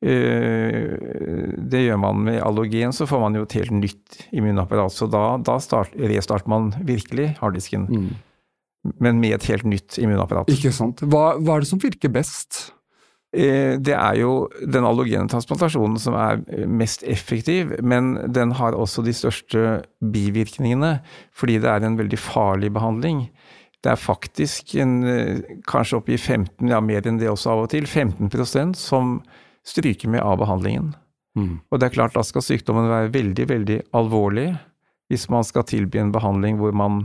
Eh, 0.00 0.96
det 1.70 1.82
gjør 1.84 2.00
man 2.00 2.24
med 2.24 2.40
allogen, 2.40 2.94
så 2.96 3.06
får 3.08 3.20
man 3.20 3.36
jo 3.36 3.44
et 3.44 3.56
helt 3.58 3.74
nytt 3.76 4.20
immunapparat. 4.32 4.94
Så 4.96 5.08
da, 5.12 5.36
da 5.44 5.58
start, 5.60 5.92
restarter 5.94 6.48
man 6.50 6.72
virkelig 6.88 7.34
harddisken. 7.40 7.86
Mm. 7.90 8.10
Men 9.04 9.20
med 9.20 9.36
et 9.36 9.48
helt 9.50 9.66
nytt 9.68 9.98
immunapparat. 10.00 10.48
Ikke 10.52 10.72
sant. 10.72 11.02
Hva, 11.04 11.34
hva 11.36 11.58
er 11.58 11.64
det 11.64 11.68
som 11.68 11.82
virker 11.82 12.12
best? 12.12 12.70
Eh, 13.36 13.76
det 13.78 13.94
er 13.94 14.16
jo 14.22 14.48
den 14.64 14.88
allogene 14.88 15.28
transplantasjonen 15.30 16.00
som 16.02 16.16
er 16.18 16.40
mest 16.66 17.04
effektiv, 17.04 17.76
men 17.84 18.16
den 18.32 18.56
har 18.58 18.74
også 18.74 19.04
de 19.06 19.14
største 19.14 19.82
bivirkningene, 20.00 20.96
fordi 21.36 21.60
det 21.60 21.70
er 21.70 21.86
en 21.86 22.00
veldig 22.00 22.18
farlig 22.18 22.72
behandling. 22.74 23.26
Det 23.84 23.92
er 23.92 24.00
faktisk 24.00 24.74
en, 24.80 25.04
eh, 25.04 25.44
kanskje 25.68 26.00
oppi 26.00 26.16
15, 26.16 26.68
ja 26.68 26.80
mer 26.80 27.06
enn 27.06 27.20
det 27.20 27.28
også 27.28 27.52
av 27.52 27.62
og 27.64 27.70
til, 27.70 27.84
15% 27.84 28.76
som 28.76 29.20
stryke 29.66 30.08
med 30.08 30.22
av 30.24 30.38
behandlingen. 30.40 30.92
Mm. 31.38 31.60
Og 31.70 31.78
det 31.78 31.88
er 31.88 31.94
klart, 31.94 32.16
da 32.16 32.24
skal 32.26 32.44
sykdommen 32.44 32.90
være 32.90 33.12
veldig, 33.14 33.46
veldig 33.50 33.78
alvorlig 33.96 34.50
hvis 35.10 35.26
man 35.30 35.46
skal 35.46 35.66
tilby 35.66 35.98
en 35.98 36.12
behandling 36.14 36.60
hvor, 36.60 36.74
man, 36.76 37.02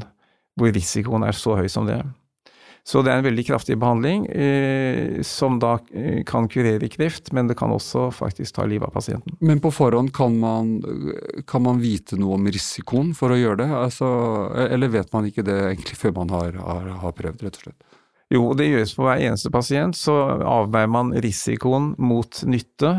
hvor 0.59 0.73
risikoen 0.73 1.25
er 1.25 1.37
så 1.37 1.57
høy 1.57 1.69
som 1.71 1.89
det. 1.89 2.01
Så 2.85 3.01
det 3.01 3.09
er 3.09 3.17
en 3.17 3.25
veldig 3.25 3.47
kraftig 3.47 3.79
behandling 3.81 4.27
eh, 4.29 5.21
som 5.25 5.55
da 5.57 5.71
eh, 5.89 6.19
kan 6.27 6.45
kurere 6.53 6.85
kreft, 6.93 7.31
men 7.33 7.49
det 7.49 7.57
kan 7.57 7.73
også 7.73 8.11
faktisk 8.13 8.59
ta 8.59 8.67
livet 8.69 8.85
av 8.85 8.93
pasienten. 8.93 9.33
Men 9.41 9.57
på 9.61 9.71
forhånd 9.73 10.11
kan 10.13 10.37
man, 10.37 10.75
kan 11.49 11.65
man 11.65 11.81
vite 11.81 12.19
noe 12.21 12.37
om 12.37 12.45
risikoen 12.45 13.15
for 13.17 13.33
å 13.33 13.39
gjøre 13.39 13.63
det? 13.63 13.69
Altså, 13.73 14.07
eller 14.67 14.93
vet 14.93 15.09
man 15.17 15.25
ikke 15.25 15.47
det 15.47 15.57
egentlig 15.71 15.97
før 15.97 16.13
man 16.19 16.35
har, 16.37 16.61
har, 16.61 16.91
har 17.01 17.17
prøvd, 17.17 17.47
rett 17.47 17.57
og 17.57 17.65
slett? 17.65 17.81
Jo, 18.33 18.53
det 18.57 18.71
gjøres 18.71 18.95
på 18.97 19.05
hver 19.05 19.21
eneste 19.21 19.51
pasient. 19.53 19.97
Så 19.97 20.13
avveier 20.41 20.89
man 20.91 21.13
risikoen 21.21 21.93
mot 22.01 22.41
nytte. 22.49 22.97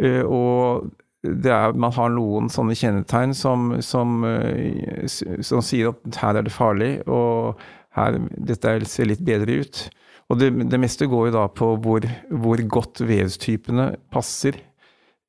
Eh, 0.00 0.22
og 0.24 0.90
er, 1.24 1.76
man 1.76 1.92
har 1.96 2.12
noen 2.14 2.48
sånne 2.52 2.76
kjennetegn 2.78 3.34
som, 3.36 3.74
som, 3.84 4.22
eh, 4.24 5.04
som, 5.08 5.64
sier 5.64 5.92
at 5.92 6.20
her 6.22 6.40
er 6.40 6.46
det 6.46 6.54
farlig, 6.54 6.92
og 7.08 7.60
her, 7.96 8.20
dette 8.36 8.78
ser 8.88 9.10
litt 9.10 9.24
bedre 9.24 9.60
ut. 9.64 9.82
Og 10.30 10.38
det, 10.38 10.52
det 10.70 10.78
meste 10.80 11.08
går 11.10 11.28
jo 11.28 11.36
da 11.40 11.46
på 11.50 11.74
hvor, 11.82 12.06
hvor, 12.30 12.62
godt 12.70 13.02
vevstypene 13.02 13.90
passer 14.14 14.60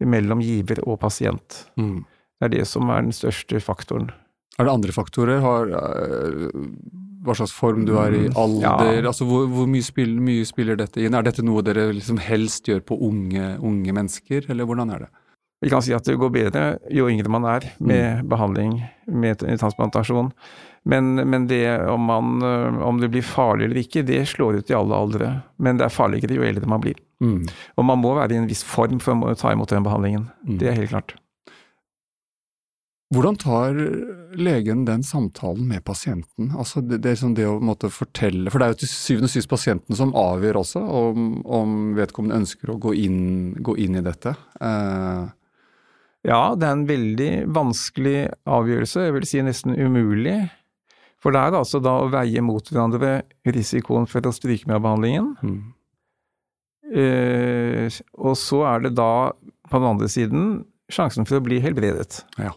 mellom 0.01 0.41
giver 0.45 0.83
og 0.85 0.99
pasient. 1.01 1.65
Mm. 1.79 2.03
Det 2.41 2.47
er 2.47 2.53
det 2.55 2.67
som 2.69 2.89
er 2.89 3.03
den 3.05 3.15
største 3.15 3.59
faktoren. 3.61 4.11
Er 4.59 4.67
det 4.67 4.73
andre 4.73 4.95
faktorer? 4.95 5.39
Har, 5.43 5.71
eh, 5.71 6.49
hva 7.21 7.35
slags 7.37 7.53
form 7.53 7.85
du 7.85 7.93
er 8.01 8.15
i, 8.17 8.23
mm, 8.27 8.37
alder 8.39 8.97
ja. 8.97 9.07
altså 9.11 9.27
Hvor, 9.29 9.45
hvor 9.51 9.67
mye, 9.69 9.85
spiller, 9.85 10.21
mye, 10.21 10.45
spiller, 10.47 10.79
dette 10.79 11.01
inn? 11.01 11.15
Er 11.15 11.25
dette 11.25 11.45
noe 11.45 11.63
dere 11.65 11.91
liksom 11.93 12.19
helst 12.21 12.69
gjør 12.69 12.81
på 12.85 12.97
unge, 13.07 13.55
unge, 13.61 13.93
mennesker, 13.93 14.49
eller 14.49 14.67
hvordan 14.67 14.93
er 14.95 15.05
det? 15.05 15.11
Vi 15.61 15.69
kan 15.69 15.83
si 15.85 15.93
at 15.93 16.07
det 16.09 16.17
går 16.17 16.31
bedre 16.33 16.65
jo 16.89 17.05
yngre 17.05 17.29
man 17.29 17.45
er 17.45 17.67
med 17.77 18.23
mm. 18.23 18.29
behandling 18.31 18.79
med 19.05 19.43
transplantasjon. 19.61 20.31
Men, 20.89 21.13
men 21.29 21.45
det 21.45 21.61
om, 21.85 22.01
man, 22.09 22.41
om, 22.81 22.97
det 22.97 23.11
blir 23.13 23.21
farlig 23.21 23.67
eller 23.67 23.83
ikke, 23.83 24.01
det 24.01 24.23
slår 24.31 24.57
ut 24.57 24.71
i 24.71 24.77
alle 24.77 24.97
aldre. 24.97 25.27
Men 25.61 25.77
det 25.77 25.85
er 25.85 25.93
farligere 25.93 26.39
jo 26.39 26.47
eldre 26.47 26.65
man 26.65 26.81
blir. 26.81 26.97
Mm. 27.21 27.45
Og 27.77 27.85
man 27.85 28.01
må 28.01 28.15
være 28.17 28.33
i 28.33 28.41
en 28.41 28.49
viss 28.49 28.65
form 28.65 28.97
for 29.03 29.13
å 29.13 29.37
ta 29.37 29.53
imot 29.53 29.69
den 29.69 29.85
behandlingen. 29.85 30.25
Mm. 30.47 30.57
Det 30.57 30.71
er 30.71 30.79
helt 30.81 30.95
klart. 30.95 31.13
Hvordan 33.11 33.35
tar 33.35 33.75
legen 34.39 34.85
den 34.87 35.01
samtalen 35.03 35.65
med 35.67 35.83
pasienten? 35.83 36.53
Altså 36.55 36.79
det, 36.79 37.01
det, 37.03 37.17
det 37.35 37.47
å 37.49 37.57
måtte 37.59 37.89
fortelle 37.91 38.51
For 38.51 38.61
det 38.61 38.67
er 38.67 38.71
jo 38.71 38.79
til 38.83 38.91
syvende 38.91 39.27
og 39.27 39.33
sist 39.33 39.51
pasienten 39.51 39.97
som 39.99 40.13
avgjør 40.15 40.61
også 40.61 40.79
om, 40.79 41.25
om 41.43 41.75
vedkommende 41.97 42.39
ønsker 42.39 42.71
å 42.71 42.79
gå 42.79 42.95
inn, 43.03 43.19
gå 43.59 43.75
inn 43.83 43.99
i 43.99 44.05
dette. 44.05 44.31
Eh. 44.63 45.27
Ja, 46.29 46.41
det 46.55 46.69
er 46.69 46.77
en 46.77 46.87
veldig 46.87 47.29
vanskelig 47.51 48.17
avgjørelse, 48.45 49.07
jeg 49.07 49.17
vil 49.17 49.27
si 49.27 49.43
nesten 49.43 49.75
umulig. 49.75 50.37
For 51.21 51.35
det 51.35 51.43
er 51.43 51.59
altså 51.59 51.81
da 51.83 51.97
å 52.01 52.09
veie 52.13 52.41
mot 52.45 52.65
hverandre 52.71 53.21
risikoen 53.45 54.07
for 54.09 54.25
å 54.25 54.33
stryke 54.33 54.69
med 54.69 54.79
av 54.79 54.85
behandlingen. 54.87 55.31
Mm. 55.43 55.61
Eh, 56.91 58.01
og 58.17 58.39
så 58.39 58.63
er 58.71 58.87
det 58.87 58.95
da, 58.97 59.31
på 59.69 59.81
den 59.81 59.91
andre 59.91 60.09
siden, 60.11 60.49
sjansen 60.91 61.27
for 61.27 61.39
å 61.39 61.45
bli 61.45 61.59
helbredet. 61.63 62.23
Ja. 62.41 62.55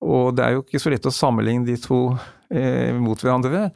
Og 0.00 0.36
det 0.36 0.44
er 0.44 0.54
jo 0.56 0.62
ikke 0.64 0.80
så 0.80 0.92
lett 0.92 1.08
å 1.08 1.14
sammenligne 1.14 1.68
de 1.68 1.76
to 1.80 2.02
eh, 2.52 2.92
mot 2.96 3.20
hverandre. 3.20 3.68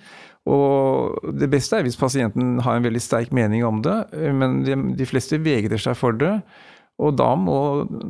Og 0.50 1.33
det 1.40 1.49
beste 1.52 1.78
er 1.78 1.87
hvis 1.87 2.00
pasienten 2.00 2.59
har 2.64 2.76
en 2.76 2.85
veldig 2.85 3.00
sterk 3.00 3.33
mening 3.37 3.64
om 3.64 3.81
det, 3.85 3.97
eh, 4.16 4.33
men 4.33 4.62
de, 4.64 4.76
de 4.97 5.09
fleste 5.09 5.40
vegrer 5.45 5.81
seg 5.81 5.97
for 6.00 6.16
det. 6.21 6.37
Og 7.02 7.16
da 7.19 7.33
må, 7.35 7.59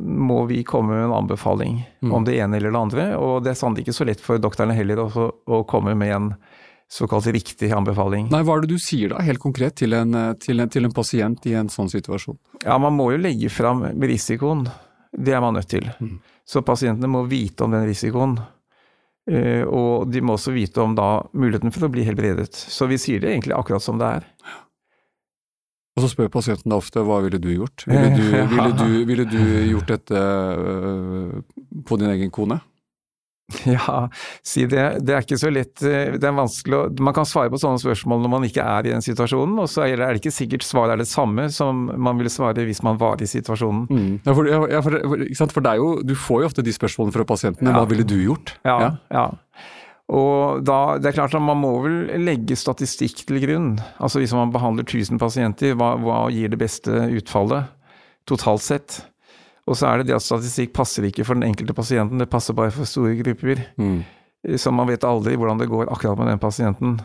må 0.05 0.43
vi 0.45 0.59
komme 0.67 0.93
med 0.93 1.07
en 1.07 1.15
anbefaling 1.23 1.79
mm. 2.05 2.11
om 2.13 2.25
det 2.27 2.37
ene 2.37 2.59
eller 2.59 2.73
det 2.73 2.81
andre. 2.81 3.05
Og 3.17 3.39
det 3.43 3.55
er 3.55 3.59
sannelig 3.59 3.87
ikke 3.87 3.97
så 3.97 4.05
lett 4.07 4.21
for 4.21 4.41
doktorene 4.41 4.77
heller 4.77 5.01
å, 5.01 5.07
å 5.25 5.63
komme 5.67 5.95
med 5.97 6.13
en 6.13 6.29
såkalt 6.91 7.25
riktig 7.33 7.71
anbefaling. 7.73 8.29
Nei, 8.29 8.43
Hva 8.45 8.59
er 8.59 8.65
det 8.65 8.75
du 8.75 8.81
sier 8.81 9.09
da, 9.15 9.23
helt 9.25 9.41
konkret, 9.41 9.73
til 9.81 9.95
en, 9.97 10.13
til 10.37 10.61
en, 10.61 10.69
til 10.69 10.85
en 10.85 10.93
pasient 10.93 11.47
i 11.49 11.55
en 11.57 11.71
sånn 11.71 11.89
situasjon? 11.89 12.37
Ja, 12.61 12.77
Man 12.77 12.93
må 12.99 13.09
jo 13.15 13.21
legge 13.21 13.49
fram 13.49 13.81
risikoen. 14.05 14.67
Det 15.15 15.33
er 15.33 15.41
man 15.43 15.55
nødt 15.55 15.69
til. 15.71 15.87
Mm. 15.99 16.19
Så 16.45 16.61
pasientene 16.65 17.09
må 17.09 17.23
vite 17.29 17.65
om 17.65 17.73
den 17.73 17.87
risikoen. 17.87 18.35
Eh, 19.31 19.63
og 19.65 20.11
de 20.11 20.21
må 20.21 20.35
også 20.35 20.53
vite 20.53 20.83
om 20.83 20.93
da 20.97 21.23
muligheten 21.33 21.73
for 21.73 21.87
å 21.87 21.91
bli 21.93 22.05
helbredet. 22.05 22.53
Så 22.53 22.89
vi 22.91 22.99
sier 23.01 23.23
det 23.23 23.31
egentlig 23.31 23.55
akkurat 23.57 23.83
som 23.83 23.97
det 24.01 24.11
er. 24.19 24.27
Og 25.95 26.03
så 26.03 26.11
spør 26.11 26.29
pasienten 26.33 26.75
ofte 26.75 27.01
hva 27.07 27.21
ville 27.23 27.39
du 27.39 27.49
gjort? 27.53 27.85
Ville 27.87 28.11
du, 28.13 28.23
ville 28.53 28.71
du, 28.75 28.87
ville 29.07 29.27
du 29.31 29.41
gjort 29.71 29.93
dette 29.95 30.21
øh, 30.21 31.37
på 31.87 31.99
din 32.01 32.11
egen 32.11 32.33
kone? 32.35 32.59
Ja, 33.65 34.07
si 34.45 34.65
det. 34.69 34.85
Det 35.05 35.13
er 35.13 35.25
ikke 35.25 35.37
så 35.37 35.51
lett. 35.53 35.77
Eh, 35.85 36.15
det 36.17 36.25
er 36.25 36.35
vanskelig 36.35 36.77
å 36.77 36.83
Man 37.05 37.15
kan 37.15 37.27
svare 37.29 37.51
på 37.53 37.59
sånne 37.61 37.81
spørsmål 37.81 38.23
når 38.23 38.33
man 38.33 38.47
ikke 38.47 38.65
er 38.65 38.87
i 38.87 38.93
den 38.93 39.05
situasjonen, 39.05 39.57
og 39.61 39.69
så 39.71 39.85
er 39.85 40.01
det 40.01 40.21
ikke 40.21 40.33
sikkert 40.33 40.65
svaret 40.65 40.95
er 40.95 41.03
det 41.03 41.09
samme 41.09 41.47
som 41.53 41.85
man 41.93 42.19
ville 42.19 42.33
svare 42.33 42.65
hvis 42.65 42.81
man 42.85 42.99
var 43.01 43.21
i 43.21 43.29
situasjonen. 43.29 43.85
Mm. 43.89 44.11
Ja, 44.25 44.33
for, 44.33 44.49
ja, 44.49 44.81
for, 44.85 44.99
for, 45.53 45.61
det 45.61 45.73
er 45.75 45.81
jo, 45.81 45.89
du 46.05 46.15
får 46.17 46.43
jo 46.43 46.51
ofte 46.51 46.65
de 46.65 46.73
spørsmålene 46.75 47.15
fra 47.15 47.27
pasientene. 47.29 47.71
Ja. 47.71 47.79
Hva 47.79 47.89
ville 47.91 48.07
du 48.07 48.17
gjort? 48.17 48.55
Ja, 48.65 48.77
ja. 48.81 48.93
ja. 49.13 49.27
Og 50.15 50.61
da, 50.61 50.99
det 51.01 51.09
er 51.09 51.15
klart 51.17 51.33
at 51.33 51.41
Man 51.41 51.57
må 51.63 51.71
vel 51.81 51.95
legge 52.21 52.53
statistikk 52.59 53.23
til 53.25 53.39
grunn. 53.41 53.71
Altså 53.97 54.21
Hvis 54.21 54.35
man 54.37 54.53
behandler 54.53 54.85
1000 54.85 55.17
pasienter, 55.21 55.73
hva, 55.77 55.95
hva 55.97 56.25
gir 56.33 56.53
det 56.53 56.61
beste 56.61 57.07
utfallet 57.17 57.71
totalt 58.29 58.61
sett? 58.65 58.99
Og 59.65 59.77
så 59.77 59.89
er 59.89 60.01
det 60.01 60.11
det 60.11 60.17
at 60.17 60.25
statistikk 60.25 60.75
passer 60.77 61.07
ikke 61.07 61.25
for 61.25 61.37
den 61.37 61.47
enkelte 61.47 61.73
pasienten, 61.73 62.21
det 62.21 62.29
passer 62.29 62.57
bare 62.57 62.73
for 62.73 62.85
store 62.89 63.15
grupper. 63.17 63.63
Mm. 63.81 64.03
Så 64.61 64.71
man 64.73 64.89
vet 64.91 65.05
aldri 65.07 65.37
hvordan 65.39 65.61
det 65.61 65.71
går 65.71 65.89
akkurat 65.89 66.19
med 66.21 66.29
den 66.29 66.41
pasienten. 66.41 66.99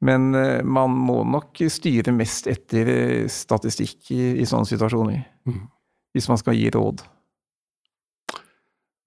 Men 0.00 0.30
uh, 0.32 0.64
man 0.64 0.94
må 0.96 1.20
nok 1.28 1.60
styre 1.68 2.14
mest 2.16 2.48
etter 2.48 2.88
uh, 2.88 3.28
statistikk 3.28 4.14
i, 4.16 4.22
i, 4.40 4.48
sånne 4.48 4.68
situasjoner. 4.68 5.20
Mm. 5.44 5.66
Hvis 6.16 6.30
man 6.32 6.40
skal 6.40 6.56
gi 6.56 6.70
råd. 6.72 7.04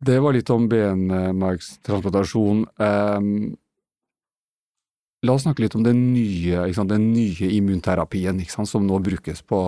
Det 0.03 0.19
var 0.21 0.35
litt 0.35 0.51
om 0.53 0.67
benmargstransplantasjon. 0.69 2.63
Um, 2.77 3.33
la 5.23 5.33
oss 5.33 5.47
snakke 5.47 5.65
litt 5.65 5.75
om 5.79 5.85
den 5.85 6.11
nye, 6.13 6.67
den 6.69 7.09
nye 7.15 7.49
immunterapien 7.57 8.43
som 8.51 8.85
nå 8.85 8.99
brukes 9.01 9.41
på 9.47 9.65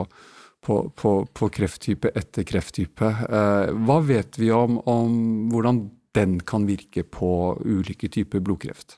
på, 0.66 0.80
på, 0.96 1.14
på 1.34 1.50
krefttype 1.54 2.10
etter 2.18 2.46
krefttype. 2.48 3.12
Eh, 3.30 3.72
hva 3.86 4.00
vet 4.06 4.40
vi 4.42 4.52
om, 4.56 4.80
om, 4.90 5.16
hvordan 5.54 5.86
den 6.16 6.40
kan 6.48 6.66
virke 6.66 7.04
på 7.04 7.30
ulike 7.62 8.10
typer 8.10 8.42
blodkreft? 8.42 8.98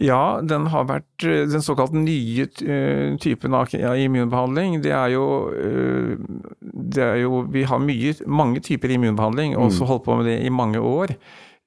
Ja, 0.00 0.40
den 0.40 0.68
har 0.72 0.86
vært 0.88 1.26
eh, 1.28 1.44
den 1.50 1.64
såkalt 1.64 1.92
nye 1.96 2.46
uh, 2.64 3.16
typen 3.20 3.56
av 3.56 3.72
immunbehandling. 3.72 4.78
Det 4.84 4.94
er 4.96 5.12
jo, 5.12 5.26
uh, 5.52 6.16
det 6.60 7.04
er 7.04 7.20
jo 7.24 7.42
Vi 7.52 7.66
har 7.68 7.82
mye, 7.84 8.14
mange 8.26 8.62
typer 8.64 8.92
immunbehandling, 8.96 9.56
og 9.56 9.68
også 9.68 9.84
mm. 9.84 9.90
holdt 9.92 10.06
på 10.06 10.18
med 10.20 10.30
det 10.30 10.38
i 10.46 10.52
mange 10.52 10.80
år. 10.80 11.16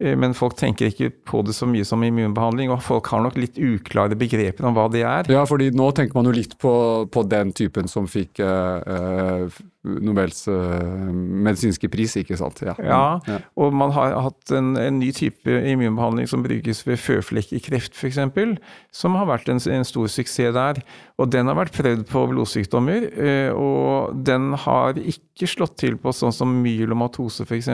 Eh, 0.01 0.15
men 0.17 0.33
folk 0.37 0.55
tenker 0.57 0.89
ikke 0.89 1.11
på 1.27 1.43
det 1.45 1.55
så 1.57 1.67
mye 1.69 1.85
som 1.87 2.01
immunbehandling, 2.05 2.71
og 2.73 2.81
folk 2.85 3.11
har 3.13 3.23
nok 3.25 3.37
litt 3.39 3.59
uklare 3.61 4.17
begreper 4.19 4.65
om 4.65 4.77
hva 4.77 4.87
det 4.93 5.03
er. 5.05 5.29
Ja, 5.31 5.43
fordi 5.49 5.69
nå 5.75 5.91
tenker 5.95 6.17
man 6.17 6.29
jo 6.29 6.33
litt 6.35 6.57
på, 6.61 6.73
på 7.13 7.27
den 7.29 7.53
typen 7.55 7.91
som 7.91 8.09
fikk 8.09 8.41
eh, 8.43 9.61
Nobels 9.83 10.45
eh, 10.47 11.07
medisinske 11.13 11.89
pris, 11.91 12.15
ikke 12.19 12.37
sant? 12.39 12.61
Ja, 12.65 12.73
ja, 12.79 12.99
ja. 13.27 13.39
og 13.59 13.73
man 13.75 13.91
har 13.95 14.15
hatt 14.29 14.53
en, 14.55 14.73
en, 14.79 14.99
ny 15.01 15.11
type 15.15 15.59
immunbehandling 15.73 16.29
som 16.31 16.45
brukes 16.45 16.85
ved 16.87 17.01
føflekkekreft 17.03 17.97
f.eks., 17.99 18.21
som 18.95 19.17
har 19.19 19.27
vært 19.29 19.51
en, 19.51 19.59
en, 19.59 19.87
stor 19.87 20.07
suksess 20.09 20.55
der. 20.55 20.79
Og 21.21 21.29
den 21.31 21.51
har 21.51 21.59
vært 21.59 21.75
prøvd 21.75 22.07
på 22.09 22.23
blodsykdommer, 22.31 23.09
eh, 23.11 23.51
og 23.53 24.15
den 24.25 24.53
har 24.65 24.97
ikke 24.97 25.51
slått 25.51 25.77
til 25.83 25.99
på 26.01 26.15
sånn 26.15 26.33
som 26.33 26.55
myelomatose 26.63 27.45
f.eks. 27.45 27.69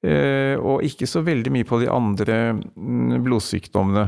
Eh, 0.00 0.56
og 0.56 0.80
ikke 0.86 1.04
så 1.08 1.20
veldig 1.20 1.52
mye 1.52 1.66
på 1.68 1.82
de 1.82 1.90
andre 1.92 2.38
mm, 2.56 3.18
blodsykdommene. 3.26 4.06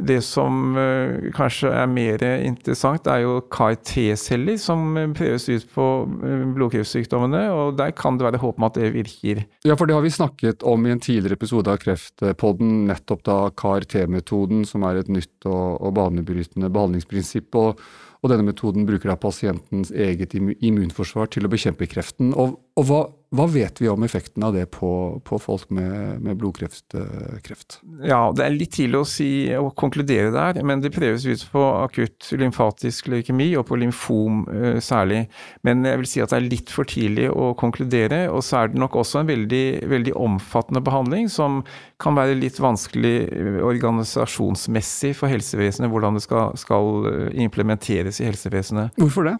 Det 0.00 0.16
som 0.24 0.74
eh, 0.80 1.28
kanskje 1.36 1.70
er 1.76 1.86
mer 1.92 2.24
interessant, 2.24 3.06
er 3.06 3.22
jo 3.22 3.36
CAR-T-celler 3.52 4.58
som 4.58 4.96
eh, 4.98 5.06
prøves 5.14 5.46
ut 5.52 5.68
på 5.74 5.86
blodkreftsykdommene, 6.56 7.44
og 7.54 7.78
der 7.78 7.94
kan 7.94 8.18
det 8.18 8.26
være 8.26 8.42
håp 8.42 8.58
om 8.58 8.66
at 8.66 8.80
det 8.80 8.90
virker. 8.96 9.44
Ja, 9.68 9.76
for 9.78 9.86
det 9.86 9.94
har 9.94 10.02
vi 10.02 10.14
snakket 10.16 10.66
om 10.66 10.88
i 10.88 10.94
en 10.96 11.04
tidligere 11.04 11.38
episode 11.38 11.70
av 11.70 11.78
Kreftpodden, 11.84 12.88
nettopp 12.90 13.22
da 13.28 13.40
CAR-T-metoden, 13.54 14.64
som 14.66 14.88
er 14.88 15.04
et 15.04 15.12
nytt 15.12 15.46
og, 15.46 15.78
og 15.78 15.94
banebrytende 16.00 16.72
behandlingsprinsipp. 16.74 17.54
og 17.54 17.82
og 18.20 18.28
denne 18.28 18.44
metoden 18.44 18.84
bruker 18.84 19.08
da 19.08 19.16
pasientens 19.16 19.88
eget 19.96 20.34
immunforsvar 20.36 21.30
til 21.32 21.46
å 21.46 21.50
bekjempe 21.52 21.88
kreften. 21.88 22.34
Og, 22.36 22.58
og 22.76 22.84
hva, 22.84 22.98
hva, 23.30 23.44
vet 23.46 23.78
vi 23.78 23.86
om 23.88 24.02
effekten 24.02 24.42
av 24.42 24.56
det 24.56 24.64
på, 24.74 25.20
på 25.22 25.36
folk 25.38 25.68
med, 25.70 26.18
med 26.18 26.38
blodkreft? 26.40 26.96
Ja, 28.02 28.32
Det 28.34 28.42
er 28.42 28.56
litt 28.56 28.72
tidlig 28.74 28.98
å, 28.98 29.06
si, 29.06 29.28
å 29.54 29.68
konkludere 29.70 30.32
der, 30.34 30.58
men 30.66 30.82
det 30.82 30.90
prøves 30.96 31.28
ut 31.28 31.44
på 31.52 31.62
akutt 31.78 32.32
lymfatisk 32.34 33.06
leukemi 33.12 33.52
og 33.54 33.68
på 33.70 33.78
lymfom 33.78 34.42
uh, 34.50 34.80
særlig. 34.82 35.22
Men 35.62 35.86
jeg 35.86 36.02
vil 36.02 36.10
si 36.10 36.24
at 36.24 36.34
det 36.34 36.40
er 36.40 36.48
litt 36.48 36.74
for 36.74 36.90
tidlig 36.90 37.28
å 37.30 37.52
konkludere. 37.60 38.24
Og 38.34 38.42
så 38.46 38.64
er 38.64 38.74
det 38.74 38.82
nok 38.82 38.98
også 38.98 39.22
en 39.22 39.30
veldig, 39.30 39.64
veldig 39.94 40.18
omfattende 40.18 40.82
behandling 40.82 41.30
som 41.30 41.62
kan 42.02 42.18
være 42.18 42.34
litt 42.38 42.58
vanskelig 42.58 43.16
eh, 43.30 43.58
organisasjonsmessig 43.62 45.14
for 45.18 45.30
helsevesenet, 45.30 45.90
hvordan 45.92 46.18
det 46.18 46.26
skal, 46.26 46.56
skal 46.58 47.10
eh, 47.10 47.26
implementeres 47.46 48.18
i 48.18 48.26
helsevesenet. 48.26 48.96
Hvorfor 48.98 49.30
det? 49.30 49.36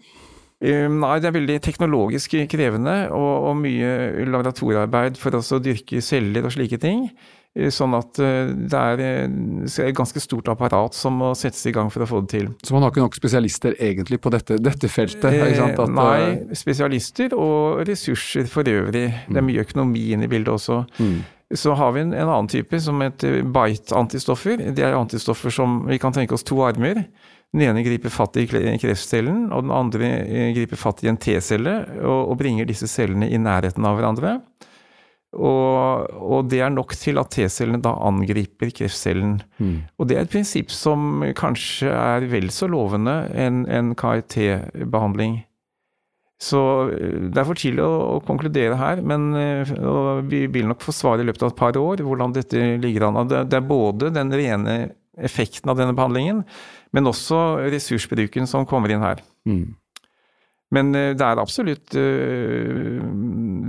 Um, 0.61 0.99
nei, 1.01 1.15
det 1.17 1.31
er 1.31 1.37
veldig 1.39 1.59
teknologisk 1.65 2.35
krevende 2.51 2.95
og, 3.09 3.49
og 3.49 3.55
mye 3.63 4.25
laboratoriearbeid 4.29 5.17
for 5.17 5.33
å 5.37 5.61
dyrke 5.63 6.03
celler 6.05 6.45
og 6.45 6.53
slike 6.53 6.77
ting. 6.81 7.07
Sånn 7.51 7.91
at 7.97 8.15
det 8.15 8.79
er 8.79 9.01
et 9.03 9.95
ganske 9.97 10.21
stort 10.23 10.47
apparat 10.53 10.95
som 10.95 11.17
må 11.19 11.33
settes 11.35 11.65
i 11.67 11.73
gang 11.75 11.89
for 11.91 12.05
å 12.05 12.07
få 12.07 12.21
det 12.23 12.29
til. 12.31 12.45
Så 12.63 12.71
man 12.71 12.85
har 12.85 12.93
ikke 12.93 13.03
nok 13.03 13.17
spesialister 13.17 13.75
egentlig 13.75 14.21
på 14.23 14.31
dette, 14.31 14.55
dette 14.63 14.87
feltet? 14.87 15.27
At, 15.59 15.81
nei, 15.91 16.55
spesialister 16.55 17.35
og 17.35 17.81
ressurser 17.89 18.47
for 18.47 18.63
øvrig. 18.71 19.03
Det 19.27 19.35
er 19.35 19.43
mm. 19.43 19.49
mye 19.49 19.65
økonomi 19.65 20.05
inne 20.15 20.29
i 20.29 20.31
bildet 20.31 20.53
også. 20.53 20.85
Mm. 21.01 21.17
Så 21.59 21.75
har 21.75 21.91
vi 21.91 22.05
en, 22.05 22.15
en 22.15 22.31
annen 22.37 22.47
type 22.47 22.79
som 22.79 23.03
heter 23.03 23.41
bite-antistoffer. 23.43 24.63
Det 24.71 24.87
er 24.87 24.95
antistoffer 24.95 25.51
som 25.51 25.81
vi 25.89 25.99
kan 25.99 26.15
tenke 26.15 26.37
oss 26.37 26.47
to 26.47 26.61
armer. 26.63 27.03
Den 27.51 27.65
ene 27.65 27.83
griper 27.83 28.13
fatt 28.13 28.37
i 28.39 28.45
kreftcellen, 28.47 29.49
og 29.51 29.65
den 29.65 29.73
andre 29.75 30.09
eh, 30.23 30.51
griper 30.55 30.79
fatt 30.79 31.03
i 31.03 31.09
en 31.11 31.19
T-celle 31.19 31.81
og, 31.99 32.31
og, 32.31 32.37
bringer 32.39 32.67
disse 32.69 32.87
cellene 32.87 33.27
i 33.27 33.39
nærheten 33.41 33.87
av 33.87 33.97
hverandre. 33.99 34.37
Og, 35.31 36.07
og 36.11 36.47
det 36.51 36.61
er 36.63 36.71
nok 36.71 36.95
til 36.99 37.19
at 37.19 37.31
T-cellene 37.35 37.79
da 37.83 37.93
angriper 38.07 38.71
kreftcellen. 38.75 39.37
Mm. 39.59 39.77
Og 39.99 40.07
det 40.07 40.17
er 40.17 40.25
et 40.25 40.31
prinsipp 40.31 40.71
som 40.71 41.23
kanskje 41.35 41.91
er 41.91 42.27
vel 42.31 42.51
så 42.55 42.71
lovende 42.71 43.25
enn 43.35 43.65
en 43.71 43.93
KIT-behandling. 43.99 45.41
Så 46.41 46.61
eh, 46.89 47.19
det 47.29 47.43
er 47.43 47.47
for 47.51 47.59
tidlig 47.59 47.83
å, 47.85 48.17
konkludere 48.27 48.79
her, 48.79 49.03
men 49.05 49.27
eh, 49.37 49.75
vi 50.27 50.45
vil 50.51 50.71
nok 50.71 50.87
få 50.87 50.95
svar 50.95 51.19
i 51.19 51.27
løpet 51.27 51.43
av 51.45 51.51
et 51.51 51.59
par 51.59 51.83
år 51.83 52.03
hvordan 52.07 52.39
dette 52.39 52.63
ligger 52.81 53.09
an. 53.09 53.21
Det, 53.27 53.45
det 53.51 53.59
er 53.59 53.71
både 53.75 54.15
den 54.15 54.31
rene 54.35 54.79
effekten 55.19 55.69
av 55.69 55.77
denne 55.77 55.93
behandlingen, 55.93 56.45
men 56.91 57.09
også 57.11 57.39
ressursbruken 57.71 58.47
som 58.49 58.67
kommer 58.69 58.91
inn 58.91 59.03
her. 59.03 59.23
Mm. 59.47 59.75
Men 60.71 60.93
det 60.95 61.19
er 61.19 61.39
absolutt 61.41 61.91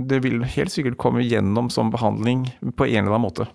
Det 0.07 0.19
vil 0.23 0.37
helt 0.47 0.71
sikkert 0.71 0.95
komme 1.01 1.25
gjennom 1.27 1.67
som 1.73 1.89
behandling 1.91 2.45
på 2.77 2.85
en 2.87 3.01
eller 3.01 3.17
annen 3.17 3.25
måte. 3.25 3.47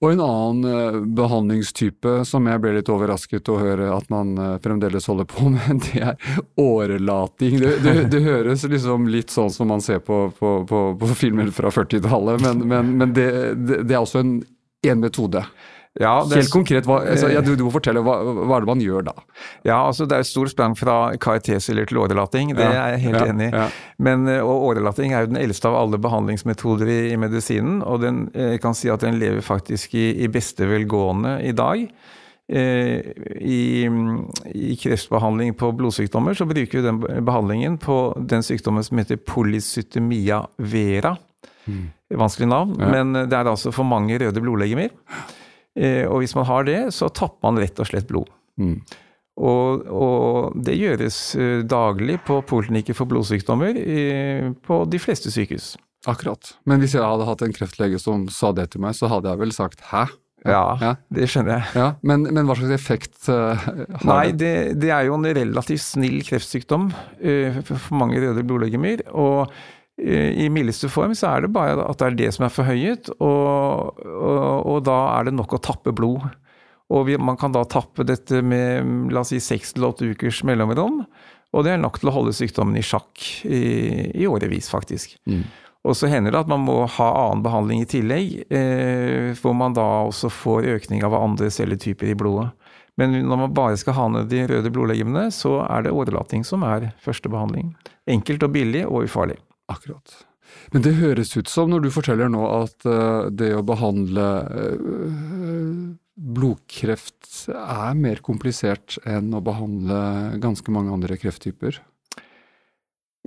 Og 0.00 0.14
en 0.14 0.20
annen 0.24 1.08
behandlingstype 1.16 2.22
som 2.24 2.46
jeg 2.48 2.60
ble 2.62 2.72
litt 2.78 2.88
overrasket 2.88 3.48
å 3.52 3.58
høre 3.60 3.90
at 3.92 4.06
man 4.12 4.32
fremdeles 4.64 5.08
holder 5.10 5.26
på 5.28 5.50
med, 5.52 5.82
det 5.90 6.00
er 6.00 6.38
årelating. 6.60 7.58
Det, 7.60 7.74
det, 7.84 7.94
det 8.14 8.22
høres 8.24 8.64
liksom 8.64 9.10
litt 9.12 9.34
sånn 9.34 9.52
som 9.52 9.68
man 9.68 9.84
ser 9.84 10.00
på, 10.04 10.22
på, 10.38 10.54
på, 10.68 10.80
på 11.02 11.10
filmer 11.12 11.52
fra 11.52 11.72
40-tallet, 11.74 12.40
men, 12.46 12.64
men, 12.72 12.94
men 13.02 13.12
det, 13.16 13.28
det, 13.66 13.92
er 13.92 14.00
også 14.00 14.22
en, 14.24 14.38
en 14.88 15.04
metode. 15.04 15.44
Ja, 15.98 16.20
det, 16.22 16.36
Helt 16.38 16.52
konkret, 16.54 16.86
hva, 16.86 17.00
altså, 17.02 17.26
ja, 17.32 17.40
du, 17.42 17.56
du, 17.58 17.64
må 17.66 17.72
fortelle, 17.74 17.98
hva, 18.06 18.20
hva, 18.22 18.60
er 18.60 18.62
det 18.62 18.68
man 18.68 18.82
gjør 18.84 19.08
da? 19.08 19.14
Ja, 19.66 19.80
altså 19.88 20.04
Det 20.06 20.14
er 20.14 20.22
et 20.22 20.28
stort 20.28 20.52
sprang 20.52 20.76
fra 20.78 21.16
karakterceller 21.18 21.88
til 21.90 21.98
årelating, 21.98 22.52
det 22.54 22.68
ja, 22.68 22.76
er 22.76 22.92
jeg 22.94 23.00
helt 23.08 23.18
ja, 23.18 23.32
enig 23.32 23.48
i. 23.48 23.64
Men, 24.06 24.28
eh, 24.30 24.38
og 24.38 24.68
Årelating 24.68 25.10
er 25.10 25.24
jo 25.24 25.32
den 25.32 25.40
eldste 25.40 25.66
av 25.66 25.80
alle 25.80 25.98
behandlingsmetoder 25.98 26.92
i, 26.94 27.00
i 27.10 27.18
medisinen, 27.18 27.80
og 27.82 28.04
den 28.04 28.20
jeg 28.30 28.60
eh, 28.60 28.60
kan 28.62 28.78
si 28.78 28.92
at 28.92 29.02
den 29.02 29.18
lever 29.18 29.42
faktisk 29.42 29.96
i, 29.98 30.12
i 30.22 30.28
beste 30.30 30.68
velgående 30.70 31.40
i 31.48 31.50
dag. 31.58 31.82
Eh, 32.46 33.10
I, 33.42 33.90
I, 34.54 34.70
kreftbehandling 34.78 35.58
på 35.58 35.72
blodsykdommer 35.74 36.38
så 36.38 36.46
bruker 36.50 36.78
vi 36.78 36.86
den 36.86 37.02
behandlingen 37.26 37.80
på 37.82 37.98
den 38.30 38.46
sykdommen 38.46 38.86
som 38.86 39.02
heter 39.02 39.18
polycytemia 39.26 40.44
vera. 40.70 41.16
Mm. 41.66 41.90
Vanskelig 42.22 42.50
navn, 42.50 42.78
men 42.78 43.24
det 43.26 43.34
er 43.34 43.50
altså 43.50 43.74
for 43.74 43.86
mange 43.86 44.22
røde 44.22 44.42
blodlegemer. 44.42 44.94
Eh, 45.78 46.02
og 46.06 46.22
hvis 46.22 46.34
man 46.38 46.48
har 46.48 46.66
det, 46.66 46.80
så 46.96 47.10
tapper 47.12 47.46
man 47.46 47.60
rett 47.62 47.78
og 47.82 47.90
slett 47.90 48.08
blod. 48.08 48.30
Mm. 48.60 48.78
Og, 49.40 49.86
og, 49.88 50.56
det 50.66 50.76
gjøres 50.76 51.20
eh, 51.38 51.60
daglig 51.64 52.18
på 52.26 52.40
poliklinikker 52.48 52.96
for 52.98 53.08
blodsykdommer 53.08 53.78
på 54.66 54.82
de 54.90 55.00
fleste 55.00 55.32
sykehus. 55.32 55.74
Akkurat. 56.08 56.54
Men 56.68 56.80
hvis 56.80 56.96
jeg 56.96 57.04
hadde 57.04 57.28
hatt 57.28 57.44
en 57.44 57.54
kreftlege 57.54 58.00
som 58.00 58.24
sa 58.32 58.54
det 58.56 58.70
til 58.72 58.84
meg, 58.84 58.96
så 58.96 59.10
hadde 59.12 59.28
jeg 59.28 59.40
vel 59.42 59.54
sagt 59.56 59.84
hæ? 59.90 60.06
Ja, 60.48 60.62
ja. 60.80 60.94
det 61.12 61.26
skjønner 61.28 61.58
jeg. 61.58 61.64
Ja, 61.76 61.88
men, 62.06 62.24
men, 62.30 62.46
hva 62.48 62.56
slags 62.56 62.72
effekt 62.72 63.28
uh, 63.28 63.60
har 63.60 64.06
Nei, 64.08 64.30
det? 64.32 64.54
Det, 64.80 64.88
er 64.88 65.08
jo 65.08 65.18
en 65.18 65.28
relativt 65.36 65.84
snill 65.84 66.22
kreftsykdom 66.24 66.88
uh, 66.94 67.60
for 67.68 67.98
mange 68.00 68.22
røde 68.22 68.44
blodlegemer. 68.48 69.04
Og 69.12 69.52
i 70.00 70.46
mildeste 70.52 70.88
form 70.92 71.12
så 71.18 71.34
er 71.34 71.44
det 71.44 71.52
bare 71.52 71.84
at 71.84 72.00
det 72.00 72.06
er 72.06 72.18
det 72.18 72.30
som 72.36 72.46
er 72.46 72.54
forhøyet, 72.54 73.10
og, 73.20 74.00
og, 74.00 74.68
og 74.70 74.78
da 74.88 74.98
er 75.18 75.28
det 75.28 75.34
nok 75.36 75.58
å 75.58 75.62
tappe 75.62 75.92
blod. 75.96 76.28
Og 76.90 77.04
vi, 77.06 77.18
man 77.20 77.38
kan 77.38 77.52
da 77.54 77.62
tappe 77.68 78.06
dette 78.06 78.40
med 78.42 79.12
la 79.14 79.22
oss 79.22 79.30
si 79.30 79.38
seks 79.42 79.76
til 79.76 79.86
åtte 79.86 80.08
ukers 80.10 80.42
mellomrom, 80.46 81.04
og 81.50 81.66
det 81.66 81.74
er 81.74 81.82
nok 81.82 81.98
til 82.00 82.10
å 82.10 82.14
holde 82.14 82.34
sykdommen 82.34 82.78
i 82.78 82.84
sjakk 82.86 83.24
i, 83.46 83.60
i 84.22 84.26
årevis, 84.30 84.70
faktisk. 84.70 85.16
Mm. 85.30 85.44
Og 85.88 85.96
så 85.96 86.10
hender 86.12 86.34
det 86.34 86.42
at 86.42 86.50
man 86.50 86.62
må 86.66 86.82
ha 86.98 87.08
annen 87.22 87.44
behandling 87.44 87.82
i 87.82 87.88
tillegg, 87.88 88.34
eh, 88.52 89.30
hvor 89.40 89.54
man 89.56 89.74
da 89.76 89.86
også 90.10 90.28
får 90.32 90.68
økning 90.76 91.04
av 91.06 91.16
andre 91.16 91.48
celletyper 91.52 92.12
i 92.12 92.18
blodet. 92.18 92.50
Men 93.00 93.14
når 93.24 93.38
man 93.46 93.54
bare 93.56 93.78
skal 93.80 93.96
ha 93.96 94.08
ned 94.12 94.28
de 94.28 94.42
røde 94.50 94.72
blodlegemene, 94.74 95.30
så 95.32 95.62
er 95.64 95.86
det 95.86 95.94
årelating 95.96 96.44
som 96.44 96.66
er 96.68 96.90
første 97.00 97.30
behandling. 97.32 97.72
Enkelt 98.10 98.44
og 98.44 98.52
billig 98.52 98.84
og 98.84 99.06
ufarlig. 99.08 99.38
Akkurat. 99.70 100.16
Men 100.74 100.84
det 100.84 100.98
høres 100.98 101.32
ut 101.36 101.50
som, 101.50 101.70
når 101.70 101.84
du 101.84 101.92
forteller 101.94 102.30
nå, 102.30 102.42
at 102.64 102.86
uh, 102.88 103.28
det 103.30 103.52
å 103.56 103.66
behandle 103.66 104.26
uh, 104.50 105.84
blodkreft 106.20 107.46
er 107.54 107.94
mer 107.98 108.22
komplisert 108.24 108.98
enn 109.08 109.32
å 109.34 109.42
behandle 109.44 110.40
ganske 110.42 110.74
mange 110.74 110.92
andre 110.94 111.18
krefttyper? 111.20 111.80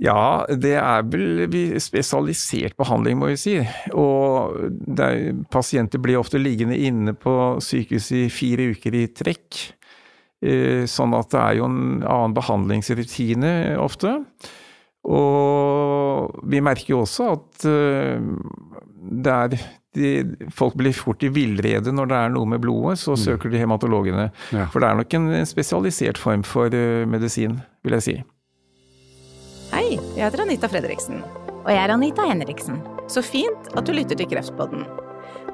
Ja, 0.02 0.42
det 0.50 0.74
er 0.80 1.04
vel 1.06 1.76
spesialisert 1.78 2.74
behandling, 2.80 3.20
må 3.20 3.28
vi 3.30 3.38
si. 3.38 3.54
Og 3.94 4.56
er, 4.98 5.30
pasienter 5.54 6.02
blir 6.02 6.18
ofte 6.18 6.40
liggende 6.40 6.74
inne 6.74 7.14
på 7.14 7.60
sykehus 7.62 8.10
i 8.18 8.24
fire 8.32 8.72
uker 8.74 8.96
i 8.98 9.04
trekk. 9.14 9.60
Sånn 10.90 11.14
at 11.16 11.30
det 11.32 11.38
er 11.40 11.54
jo 11.60 11.68
en 11.70 12.02
annen 12.02 12.34
behandlingsrutine 12.36 13.52
ofte. 13.80 14.16
Og 15.04 16.44
vi 16.48 16.62
merker 16.64 16.94
jo 16.94 17.02
også 17.04 17.32
at 17.34 17.66
eh, 17.68 18.28
det 19.24 19.32
er 19.32 19.56
de, 19.94 20.10
folk 20.54 20.74
blir 20.78 20.94
fort 20.96 21.22
i 21.22 21.30
villrede 21.32 21.92
når 21.94 22.10
det 22.10 22.18
er 22.18 22.34
noe 22.34 22.48
med 22.50 22.62
blodet, 22.64 22.98
så 23.02 23.14
mm. 23.14 23.20
søker 23.20 23.52
de 23.52 23.60
hematologene. 23.62 24.28
Ja. 24.50 24.66
For 24.72 24.82
det 24.82 24.90
er 24.90 24.98
nok 24.98 25.16
en 25.20 25.30
spesialisert 25.46 26.18
form 26.20 26.42
for 26.46 26.74
uh, 26.74 27.04
medisin, 27.06 27.60
vil 27.86 27.98
jeg 27.98 28.06
si. 28.08 28.16
Hei, 29.74 29.86
jeg 30.16 30.26
heter 30.26 30.44
Anita 30.44 30.70
Fredriksen. 30.70 31.22
Og 31.64 31.70
jeg 31.72 31.80
er 31.80 31.94
Anita 31.94 32.26
Henriksen. 32.28 32.82
Så 33.08 33.22
fint 33.24 33.72
at 33.74 33.86
du 33.86 33.94
lytter 33.94 34.18
til 34.18 34.30
Kreftpodden. 34.30 34.84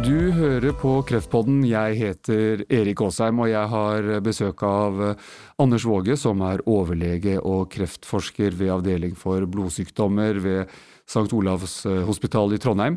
Du 0.00 0.30
hører 0.32 0.72
på 0.80 0.94
Kreftpodden. 1.04 1.58
Jeg 1.68 1.96
heter 1.98 2.62
Erik 2.72 3.02
Aasheim, 3.04 3.42
og 3.44 3.50
jeg 3.50 3.68
har 3.68 4.06
besøk 4.24 4.62
av 4.64 5.02
eh, 5.04 5.26
Anders 5.60 5.84
Våge, 5.84 6.16
som 6.16 6.40
er 6.46 6.62
overlege 6.64 7.34
og 7.36 7.66
kreftforsker 7.74 8.56
ved 8.56 8.72
avdeling 8.78 9.12
for 9.18 9.44
blodsykdommer 9.44 10.40
ved 10.40 10.72
St. 11.04 11.26
Olavs 11.36 11.82
eh, 11.84 12.00
hospital 12.08 12.56
i 12.56 12.62
Trondheim. 12.62 12.96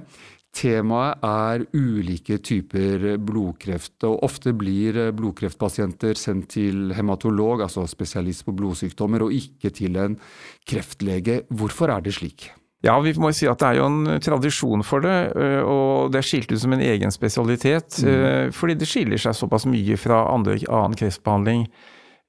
Temaet 0.55 1.27
er 1.27 1.67
ulike 1.75 2.39
typer 2.39 3.17
blodkreft, 3.19 3.97
og 4.07 4.23
ofte 4.23 4.55
blir 4.55 5.03
eh, 5.09 5.13
blodkreftpasienter 5.17 6.15
sendt 6.15 6.53
til 6.55 6.95
hematolog, 6.95 7.67
altså 7.67 7.83
spesialist 7.89 8.47
på 8.47 8.55
blodsykdommer, 8.63 9.27
og 9.27 9.35
ikke 9.35 9.75
til 9.75 9.99
en 9.99 10.19
kreftlege. 10.63 11.41
Hvorfor 11.51 11.91
er 11.91 12.07
det 12.07 12.15
slik? 12.21 12.53
Ja, 12.83 12.97
vi 12.99 13.13
må 13.15 13.29
jo 13.31 13.37
si 13.37 13.47
at 13.47 13.61
det 13.61 13.67
er 13.69 13.77
jo 13.79 13.87
en 13.87 14.19
tradisjon 14.19 14.83
for 14.83 14.99
det, 15.05 15.15
og 15.63 16.11
det 16.11 16.19
er 16.19 16.25
skilt 16.27 16.51
ut 16.51 16.59
som 16.59 16.73
en 16.75 16.83
egen 16.83 17.13
spesialitet. 17.15 17.95
Mm. 18.03 18.51
Fordi 18.51 18.75
det 18.75 18.89
skiller 18.91 19.21
seg 19.23 19.37
såpass 19.39 19.63
mye 19.71 19.95
fra 19.95 20.17
andre, 20.33 20.57
annen 20.67 20.97
kreftbehandling. 20.99 21.63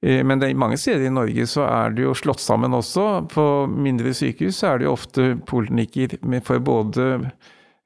Men 0.05 0.39
det, 0.39 0.53
mange 0.55 0.77
steder 0.79 1.09
i 1.09 1.11
Norge 1.11 1.43
så 1.49 1.65
er 1.67 1.91
det 1.97 2.05
jo 2.05 2.13
slått 2.15 2.39
sammen 2.39 2.75
også. 2.77 3.25
På 3.31 3.65
mindre 3.67 4.13
sykehus 4.15 4.61
så 4.61 4.69
er 4.69 4.79
det 4.79 4.87
jo 4.87 4.93
ofte 4.95 5.25
poliklinikker 5.49 6.15
for 6.47 6.63
både 6.63 7.07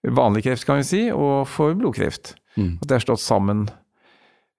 vanlig 0.06 0.46
kreft, 0.46 0.68
kan 0.68 0.84
vi 0.84 0.86
si, 0.92 1.02
og 1.10 1.48
for 1.50 1.74
blodkreft. 1.80 2.36
Mm. 2.54 2.76
At 2.84 2.86
det 2.86 3.00
er 3.00 3.06
slått 3.08 3.24
sammen. 3.24 3.66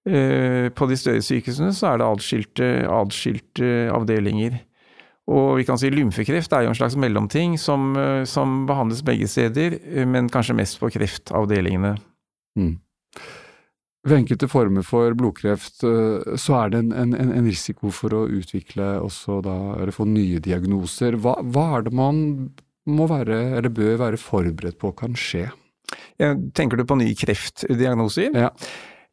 På 0.02 0.88
de 0.90 0.98
større 0.98 1.22
sykehusene 1.22 1.70
så 1.76 1.92
er 1.92 2.00
det 2.00 2.10
adskilte, 2.10 2.72
adskilte 2.90 3.70
avdelinger. 3.94 4.58
Og 5.30 5.60
vi 5.60 5.66
kan 5.66 5.78
si 5.78 5.90
lymfekreft 5.92 6.52
er 6.56 6.64
jo 6.64 6.72
en 6.72 6.78
slags 6.78 6.96
mellomting 6.98 7.56
som, 7.60 7.92
eh, 7.96 8.24
som 8.26 8.64
behandles 8.66 9.04
begge 9.06 9.28
steder, 9.30 9.78
eh, 9.78 10.06
men 10.06 10.28
kanskje 10.28 10.56
mest 10.58 10.80
på 10.80 10.90
kreftavdelingene. 10.90 11.96
Mm. 12.58 12.78
Ved 14.08 14.16
enkelte 14.16 14.48
former 14.48 14.82
for 14.82 15.14
blodkreft 15.14 15.84
eh, 15.84 16.34
så 16.40 16.56
er 16.64 16.72
det 16.72 16.80
en, 16.80 16.92
en, 16.92 17.14
en 17.14 17.46
risiko 17.46 17.92
for 17.94 18.16
å 18.16 18.26
utvikle 18.26 18.96
også 19.04 19.38
da, 19.44 19.56
eller 19.76 19.94
få 19.94 20.08
nye 20.08 20.40
diagnoser. 20.42 21.18
Hva, 21.20 21.36
hva, 21.44 21.66
er 21.78 21.86
det 21.86 21.94
man 21.94 22.22
må 22.90 23.06
være, 23.06 23.38
eller 23.60 23.70
bør 23.70 24.00
være 24.00 24.18
forberedt 24.18 24.80
på 24.80 24.90
kan 24.98 25.14
skje? 25.14 25.50
Tenker 26.18 26.78
du 26.78 26.84
på 26.86 26.96
nye 26.98 27.14
kreftdiagnoser? 27.18 28.34
Ja. 28.34 28.50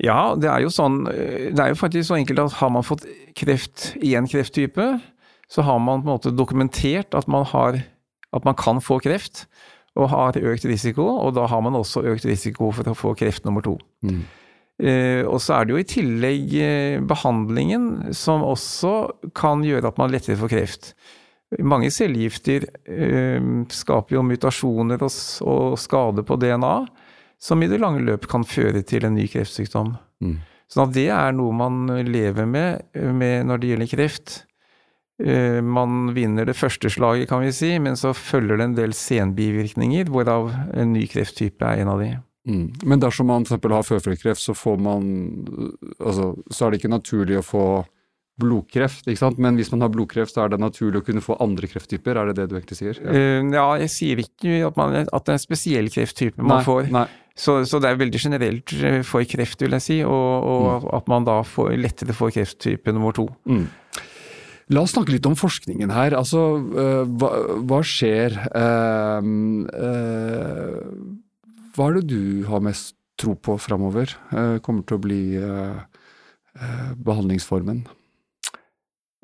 ja, 0.01 0.17
det 0.37 0.49
er 0.51 0.61
jo 0.61 0.69
sånn 0.69 0.99
Det 1.07 1.57
er 1.57 1.71
jo 1.71 1.77
faktisk 1.79 2.05
så 2.11 2.17
enkelt 2.19 2.41
at 2.43 2.57
har 2.59 2.69
man 2.69 2.85
fått 2.85 3.07
kreft 3.37 3.95
i 4.05 4.13
en 4.19 4.27
krefttype, 4.29 4.85
så 5.51 5.63
har 5.63 5.79
man 5.79 6.03
på 6.03 6.09
en 6.09 6.15
måte 6.17 6.35
dokumentert 6.35 7.15
at 7.17 7.27
man, 7.31 7.45
har, 7.47 7.79
at 8.35 8.47
man 8.47 8.57
kan 8.59 8.81
få 8.83 8.99
kreft, 9.03 9.45
og 9.97 10.11
har 10.11 10.37
økt 10.37 10.67
risiko, 10.69 11.05
og 11.23 11.33
da 11.37 11.47
har 11.49 11.61
man 11.65 11.77
også 11.77 12.03
økt 12.05 12.27
risiko 12.29 12.69
for 12.75 12.91
å 12.91 12.97
få 12.97 13.15
kreft 13.17 13.47
nummer 13.47 13.65
to. 13.65 13.77
Mm. 14.05 14.25
Eh, 14.77 15.23
og 15.25 15.39
så 15.41 15.55
er 15.57 15.65
det 15.65 15.73
jo 15.73 15.81
i 15.81 15.87
tillegg 15.89 16.51
eh, 16.61 16.97
behandlingen 17.01 18.13
som 18.13 18.45
også 18.45 19.31
kan 19.37 19.63
gjøre 19.65 19.89
at 19.89 19.97
man 19.97 20.13
lettere 20.13 20.37
får 20.37 20.53
kreft. 20.53 20.91
Mange 21.63 21.89
cellegifter 21.93 22.67
eh, 22.85 23.41
skaper 23.73 24.19
jo 24.19 24.25
mutasjoner 24.27 25.01
og, 25.01 25.15
og 25.47 25.79
skade 25.81 26.25
på 26.27 26.37
DNA, 26.37 26.75
som 27.41 27.61
i 27.61 27.69
det 27.69 27.81
lange 27.81 28.03
løp 28.05 28.27
kan 28.29 28.45
føre 28.45 28.83
til 28.85 29.07
en 29.07 29.17
ny 29.17 29.25
kreftsykdom. 29.31 29.95
Mm. 30.21 30.37
Sånn 30.67 30.89
at 30.89 30.93
det 30.97 31.07
er 31.15 31.33
noe 31.33 31.55
man 31.55 31.85
lever 32.05 32.45
med, 32.49 32.89
med 32.93 33.47
når 33.47 33.61
det 33.61 33.71
gjelder 33.71 33.91
kreft. 33.93 34.37
Eh, 35.23 35.59
man 35.65 36.13
vinner 36.13 36.45
det 36.45 36.57
første 36.57 36.91
slaget, 36.93 37.29
kan 37.29 37.41
vi 37.41 37.51
si, 37.55 37.71
men 37.81 37.97
så 37.97 38.13
følger 38.13 38.59
det 38.59 38.69
en 38.69 38.77
del 38.77 38.93
senbivirkninger, 38.93 40.11
hvorav 40.13 40.51
en 40.77 40.93
ny 40.93 41.07
krefttype 41.09 41.65
er 41.65 41.81
en 41.81 41.93
av 41.95 42.03
de. 42.03 42.11
Mm. 42.47 42.67
Men 42.85 43.01
dersom 43.01 43.27
man 43.27 43.47
f.eks. 43.47 43.65
har 43.73 43.85
føflekkreft, 43.87 44.39
så 44.39 44.53
får 44.55 44.77
man 44.79 45.07
altså, 45.99 46.31
Så 46.47 46.65
er 46.65 46.71
det 46.71 46.79
ikke 46.79 46.93
naturlig 46.93 47.41
å 47.41 47.43
få 47.43 47.63
blodkreft, 48.37 49.07
ikke 49.09 49.19
sant? 49.19 49.39
men 49.41 49.57
hvis 49.57 49.71
man 49.73 49.81
har 49.83 49.91
blodkreft, 49.91 50.35
så 50.35 50.43
er 50.43 50.53
det 50.53 50.59
naturlig 50.61 51.01
å 51.01 51.05
kunne 51.07 51.23
få 51.25 51.39
andre 51.43 51.69
krefttyper, 51.71 52.19
er 52.19 52.29
det 52.29 52.35
det 52.37 52.51
du 52.51 52.59
egentlig 52.59 52.77
sier? 52.77 52.99
Ja, 53.01 53.13
uh, 53.13 53.47
ja 53.55 53.65
jeg 53.81 53.93
sier 53.93 54.21
ikke 54.21 54.59
at, 54.67 54.77
man, 54.77 54.93
at, 55.01 55.23
det 55.25 55.33
er 55.33 55.39
en 55.39 55.41
spesiell 55.41 55.89
krefttype 55.93 56.43
man 56.43 56.59
nei, 56.59 56.67
får. 56.67 56.91
Nei. 56.93 57.07
Så, 57.37 57.59
så, 57.69 57.81
det 57.81 57.89
er 57.89 57.99
veldig 57.99 58.21
generelt 58.21 58.73
eh, 58.81 59.01
for 59.05 59.25
kreft, 59.29 59.61
vil 59.61 59.75
jeg 59.77 59.85
si, 59.85 59.97
og, 60.05 60.29
og 60.49 60.63
mm. 60.85 60.87
at 60.97 61.09
man 61.11 61.27
da 61.27 61.41
får, 61.45 61.75
lettere 61.77 62.15
får 62.17 62.33
krefttype 62.37 62.93
nummer 62.95 63.13
to. 63.17 63.27
Mm. 63.49 63.67
La 64.73 64.83
oss 64.83 64.91
snakke 64.91 65.13
litt 65.13 65.27
om 65.29 65.37
forskningen 65.39 65.93
her. 65.95 66.15
Altså, 66.17 66.41
uh, 66.59 67.03
hva, 67.07 67.31
hva, 67.69 67.79
skjer? 67.87 68.35
Uh, 68.51 69.23
uh, 69.71 70.81
hva 71.77 71.87
er 71.87 71.99
det 71.99 72.07
du 72.09 72.47
har 72.49 72.63
mest 72.65 72.95
tro 73.17 73.33
på 73.33 73.55
framover? 73.57 74.11
kommer 74.61 74.83
til 74.85 74.97
å 74.97 75.01
bli 75.01 75.21
behandlingsformen? 77.01 77.79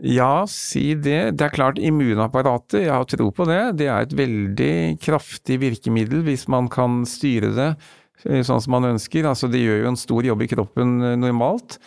Ja, 0.02 0.48
si 0.50 0.96
det. 0.98 1.36
Det 1.38 1.46
er 1.46 1.54
klart 1.54 1.78
immunapparatet, 1.78 2.88
jeg 2.88 2.94
har 2.94 3.06
tro 3.06 3.30
på 3.30 3.46
det. 3.46 3.60
Det 3.78 3.90
er 3.94 4.08
et 4.08 4.16
veldig 4.18 4.74
kraftig 5.04 5.60
virkemiddel 5.62 6.26
hvis 6.26 6.48
man 6.50 6.72
kan 6.74 7.04
styre 7.06 7.52
det 7.54 7.70
sånn 8.26 8.64
som 8.66 8.74
man 8.74 8.90
ønsker. 8.96 9.30
Altså 9.30 9.50
det 9.52 9.62
gjør 9.62 9.84
jo 9.84 9.92
en 9.92 10.02
stor 10.02 10.26
jobb 10.32 10.42
i 10.42 10.50
kroppen 10.56 10.98
normalt. 11.22 11.78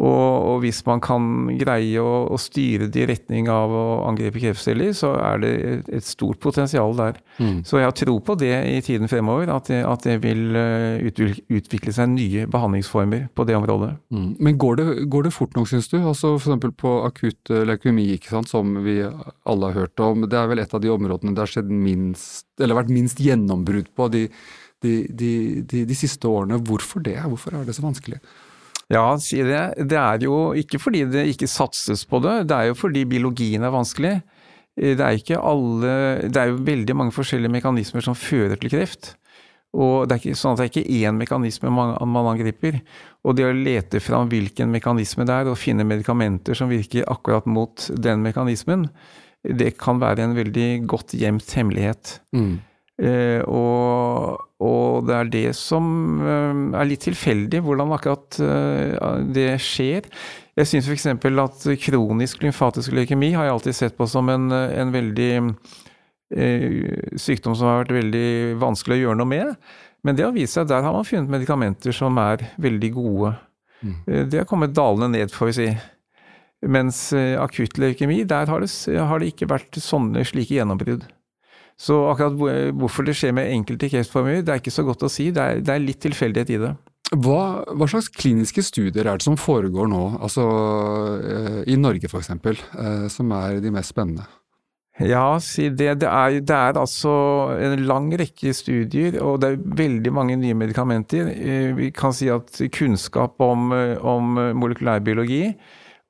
Og, 0.00 0.44
og, 0.48 0.54
hvis 0.62 0.80
man 0.86 1.00
kan 1.04 1.24
greie 1.60 2.00
å, 2.00 2.24
å, 2.32 2.38
styre 2.40 2.88
det 2.92 3.02
i 3.02 3.08
retning 3.10 3.50
av 3.52 3.72
å 3.74 3.84
angripe 4.08 4.40
kreftceller, 4.40 4.94
så 4.96 5.12
er 5.20 5.42
det 5.42 5.50
et, 5.60 5.90
et 6.00 6.06
stort 6.06 6.40
potensial 6.40 6.94
der. 6.96 7.18
Mm. 7.36 7.58
Så 7.68 7.80
jeg 7.80 7.88
har 7.88 7.96
tro 7.98 8.16
på 8.24 8.36
det 8.40 8.54
i 8.70 8.78
tiden 8.84 9.10
fremover, 9.12 9.52
at 9.52 9.68
det, 9.68 9.82
at 9.84 10.06
det 10.08 10.16
vil 10.24 10.56
eh, 10.56 11.04
utvikle 11.52 11.92
seg 11.96 12.14
nye 12.14 12.46
behandlingsformer 12.50 13.28
på 13.36 13.48
det 13.48 13.58
området. 13.60 13.92
Mm. 14.14 14.30
Men 14.40 14.60
går 14.64 14.80
det, 14.80 14.88
går 15.12 15.28
det, 15.28 15.34
fort 15.36 15.56
nok, 15.58 15.68
syns 15.68 15.92
du? 15.92 15.98
Altså 16.00 16.32
F.eks. 16.38 16.72
på 16.80 16.96
akutt 17.04 17.52
eh, 17.52 17.66
leukemi, 17.68 18.08
som 18.48 18.80
vi 18.86 19.02
alle 19.04 19.68
har 19.68 19.82
hørt 19.84 20.04
om. 20.04 20.24
Det 20.30 20.40
er 20.40 20.48
vel 20.48 20.64
et 20.64 20.76
av 20.76 20.80
de 20.80 20.92
områdene 20.96 21.36
det 21.36 21.44
har 21.44 21.72
minst, 21.76 22.48
eller 22.60 22.80
vært 22.80 22.94
minst 22.94 23.20
gjennombrudd 23.20 23.92
på 23.96 24.08
de, 24.16 24.28
de, 24.80 24.94
de, 25.12 25.84
de 25.84 25.98
siste 25.98 26.24
årene. 26.24 26.62
Hvorfor 26.64 27.04
det? 27.04 27.18
Hvorfor 27.20 27.58
er 27.58 27.68
det 27.68 27.76
så 27.76 27.84
vanskelig? 27.84 28.22
Ja, 28.90 29.04
si 29.22 29.38
det. 29.46 29.62
Det 29.86 29.98
er 29.98 30.24
jo 30.26 30.50
ikke 30.58 30.80
fordi 30.82 31.04
det 31.12 31.28
ikke 31.30 31.48
satses 31.50 32.02
på 32.10 32.18
det, 32.24 32.42
det 32.50 32.56
er 32.56 32.70
jo 32.70 32.78
fordi 32.78 33.06
biologien 33.08 33.62
er 33.62 33.74
vanskelig. 33.74 34.18
Det 34.80 35.02
er, 35.02 35.16
ikke 35.18 35.38
alle, 35.38 35.94
det 36.30 36.40
er 36.40 36.50
jo 36.50 36.60
veldig 36.64 36.94
mange 36.96 37.12
forskjellige 37.14 37.52
mekanismer 37.52 38.04
som 38.04 38.16
fører 38.16 38.58
til 38.58 38.72
kreft. 38.72 39.14
Og 39.76 40.08
det 40.08 40.16
er 40.16 40.22
ikke 40.22 40.38
sånn 40.38 40.56
at 40.56 40.60
det 40.60 40.64
er 40.64 40.70
ikke 40.72 40.98
én 40.98 41.18
mekanisme 41.20 41.70
man, 41.70 41.92
man 42.10 42.30
angriper. 42.32 42.80
Og 43.22 43.36
det 43.38 43.46
å 43.46 43.54
lete 43.54 44.00
fram 44.02 44.30
hvilken 44.32 44.72
mekanisme 44.72 45.26
det 45.28 45.36
er, 45.36 45.50
og 45.50 45.60
finne 45.60 45.86
medikamenter 45.86 46.58
som 46.58 46.72
virker 46.72 47.06
akkurat 47.12 47.46
mot 47.46 47.86
den 47.94 48.24
mekanismen, 48.24 48.88
det 49.46 49.76
kan 49.80 50.00
være 50.02 50.26
en 50.26 50.34
veldig 50.36 50.68
godt 50.90 51.14
gjemt 51.16 51.54
hemmelighet. 51.56 52.18
Mm. 52.36 52.58
Eh, 53.00 53.40
og, 53.48 54.40
og, 54.60 55.06
det 55.08 55.16
er 55.16 55.28
det 55.32 55.48
som 55.56 55.84
eh, 56.20 56.62
er 56.76 56.88
litt 56.88 57.06
tilfeldig, 57.06 57.62
hvordan 57.64 57.94
akkurat 57.96 58.40
eh, 58.44 59.20
det 59.32 59.54
skjer. 59.64 60.08
Jeg 60.60 60.68
syns 60.68 60.88
f.eks. 60.90 61.06
at 61.08 61.68
kronisk 61.80 62.42
lymfatisk 62.44 62.92
leukemi 62.96 63.32
har 63.32 63.48
jeg 63.48 63.54
alltid 63.54 63.78
sett 63.78 63.96
på 63.96 64.08
som 64.10 64.28
en, 64.32 64.50
en 64.52 64.92
veldig 64.92 65.30
sykdom 67.18 67.56
som 67.58 67.66
har 67.66 67.80
vært 67.80 67.94
veldig 67.96 68.26
vanskelig 68.60 68.98
å 68.98 69.00
gjøre 69.00 69.18
noe 69.18 69.30
med. 69.30 69.70
Men 70.06 70.18
det 70.18 70.22
har 70.22 70.34
vist 70.34 70.54
seg 70.54 70.68
at 70.68 70.70
der 70.70 70.84
har 70.86 70.94
man 70.94 71.06
funnet 71.08 71.32
medikamenter 71.32 71.96
som 71.96 72.20
er 72.22 72.44
veldig 72.62 72.90
gode. 72.94 73.32
Mm. 73.80 73.96
Det 74.30 74.38
har 74.38 74.46
kommet 74.46 74.76
dalende 74.76 75.08
ned, 75.16 75.32
får 75.34 75.50
vi 75.50 75.56
si. 75.56 75.66
Mens 76.70 77.00
akutt 77.16 77.80
leukemi, 77.82 78.20
der 78.28 78.52
har 78.52 78.62
det, 78.62 78.70
har 78.94 79.22
det 79.22 79.32
ikke 79.32 79.50
vært 79.50 79.80
sånne 79.82 80.22
slike 80.28 80.60
gjennombrudd. 80.60 81.08
Så 81.80 81.96
akkurat 82.10 82.74
hvorfor 82.76 83.06
det 83.08 83.16
skjer 83.16 83.32
med 83.36 83.48
enkelte 83.54 83.88
kreftformer, 83.88 84.42
det 84.44 84.52
er 84.52 84.60
ikke 84.60 84.74
så 84.74 84.84
godt 84.84 85.06
å 85.06 85.12
si. 85.12 85.30
Det 85.32 85.40
er, 85.40 85.62
det 85.64 85.74
er 85.74 85.84
litt 85.84 86.02
tilfeldighet 86.04 86.52
i 86.52 86.58
det. 86.60 86.74
Hva, 87.10 87.64
hva, 87.74 87.88
slags 87.90 88.10
kliniske 88.14 88.62
studier 88.62 89.08
er 89.08 89.18
det 89.18 89.26
som 89.26 89.38
foregår 89.40 89.88
nå, 89.90 90.02
altså 90.22 90.44
eh, 91.18 91.56
i 91.72 91.78
Norge 91.80 92.06
f.eks., 92.06 92.30
eh, 92.30 93.08
som 93.10 93.32
er 93.34 93.58
de 93.64 93.72
mest 93.74 93.96
spennende? 93.96 94.28
Ja, 95.00 95.40
det. 95.40 95.72
Det 95.80 96.06
er, 96.06 96.36
det 96.44 96.54
er, 96.54 96.76
altså 96.76 97.10
en 97.56 97.82
lang 97.88 98.12
rekke 98.20 98.52
studier, 98.54 99.16
og 99.24 99.40
det 99.40 99.48
er 99.48 99.60
veldig 99.80 100.12
mange 100.12 100.36
nye 100.38 100.54
medikamenter. 100.54 101.32
Eh, 101.32 101.70
vi 101.74 101.90
kan 101.96 102.14
si 102.14 102.28
at 102.30 102.60
kunnskap 102.76 103.40
om, 103.42 103.72
om 104.04 104.36
molekylærbiologi 104.60 105.46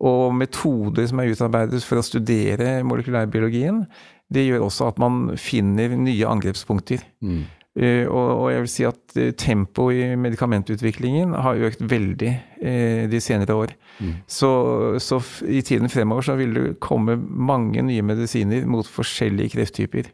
og 0.04 0.34
metoder 0.36 1.06
som 1.08 1.20
er 1.22 1.32
utarbeidet 1.32 1.80
for 1.86 2.00
å 2.00 2.04
studere 2.04 2.80
molekylærbiologien, 2.88 3.84
det 4.30 4.46
gjør 4.46 4.66
også 4.68 4.90
at 4.92 5.00
man 5.02 5.32
finner 5.40 5.96
nye 5.98 6.28
angrepspunkter. 6.28 7.02
Mm. 7.20 7.42
Uh, 7.78 8.06
og, 8.10 8.28
og, 8.34 8.46
jeg 8.50 8.62
vil 8.64 8.70
si 8.72 8.84
at 8.88 9.14
uh, 9.14 9.28
tempoet 9.38 10.00
i 10.00 10.16
medikamentutviklingen 10.18 11.36
har 11.38 11.60
økt 11.68 11.84
veldig 11.86 12.32
uh, 12.64 13.04
de 13.10 13.20
senere 13.22 13.54
år. 13.54 13.74
Mm. 14.00 14.16
Så, 14.26 14.50
så 14.98 15.20
i 15.46 15.62
tiden 15.66 15.92
fremover 15.92 16.26
så 16.26 16.34
vil 16.40 16.56
det 16.56 16.64
komme 16.82 17.14
mange 17.18 17.84
nye 17.86 18.02
medisiner 18.02 18.66
mot 18.66 18.88
forskjellige 18.90 19.54
krefttyper. 19.54 20.10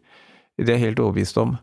Det 0.57 0.69
er 0.69 0.77
jeg 0.77 0.91
helt 0.91 1.03
overbevist 1.05 1.41
om. 1.41 1.57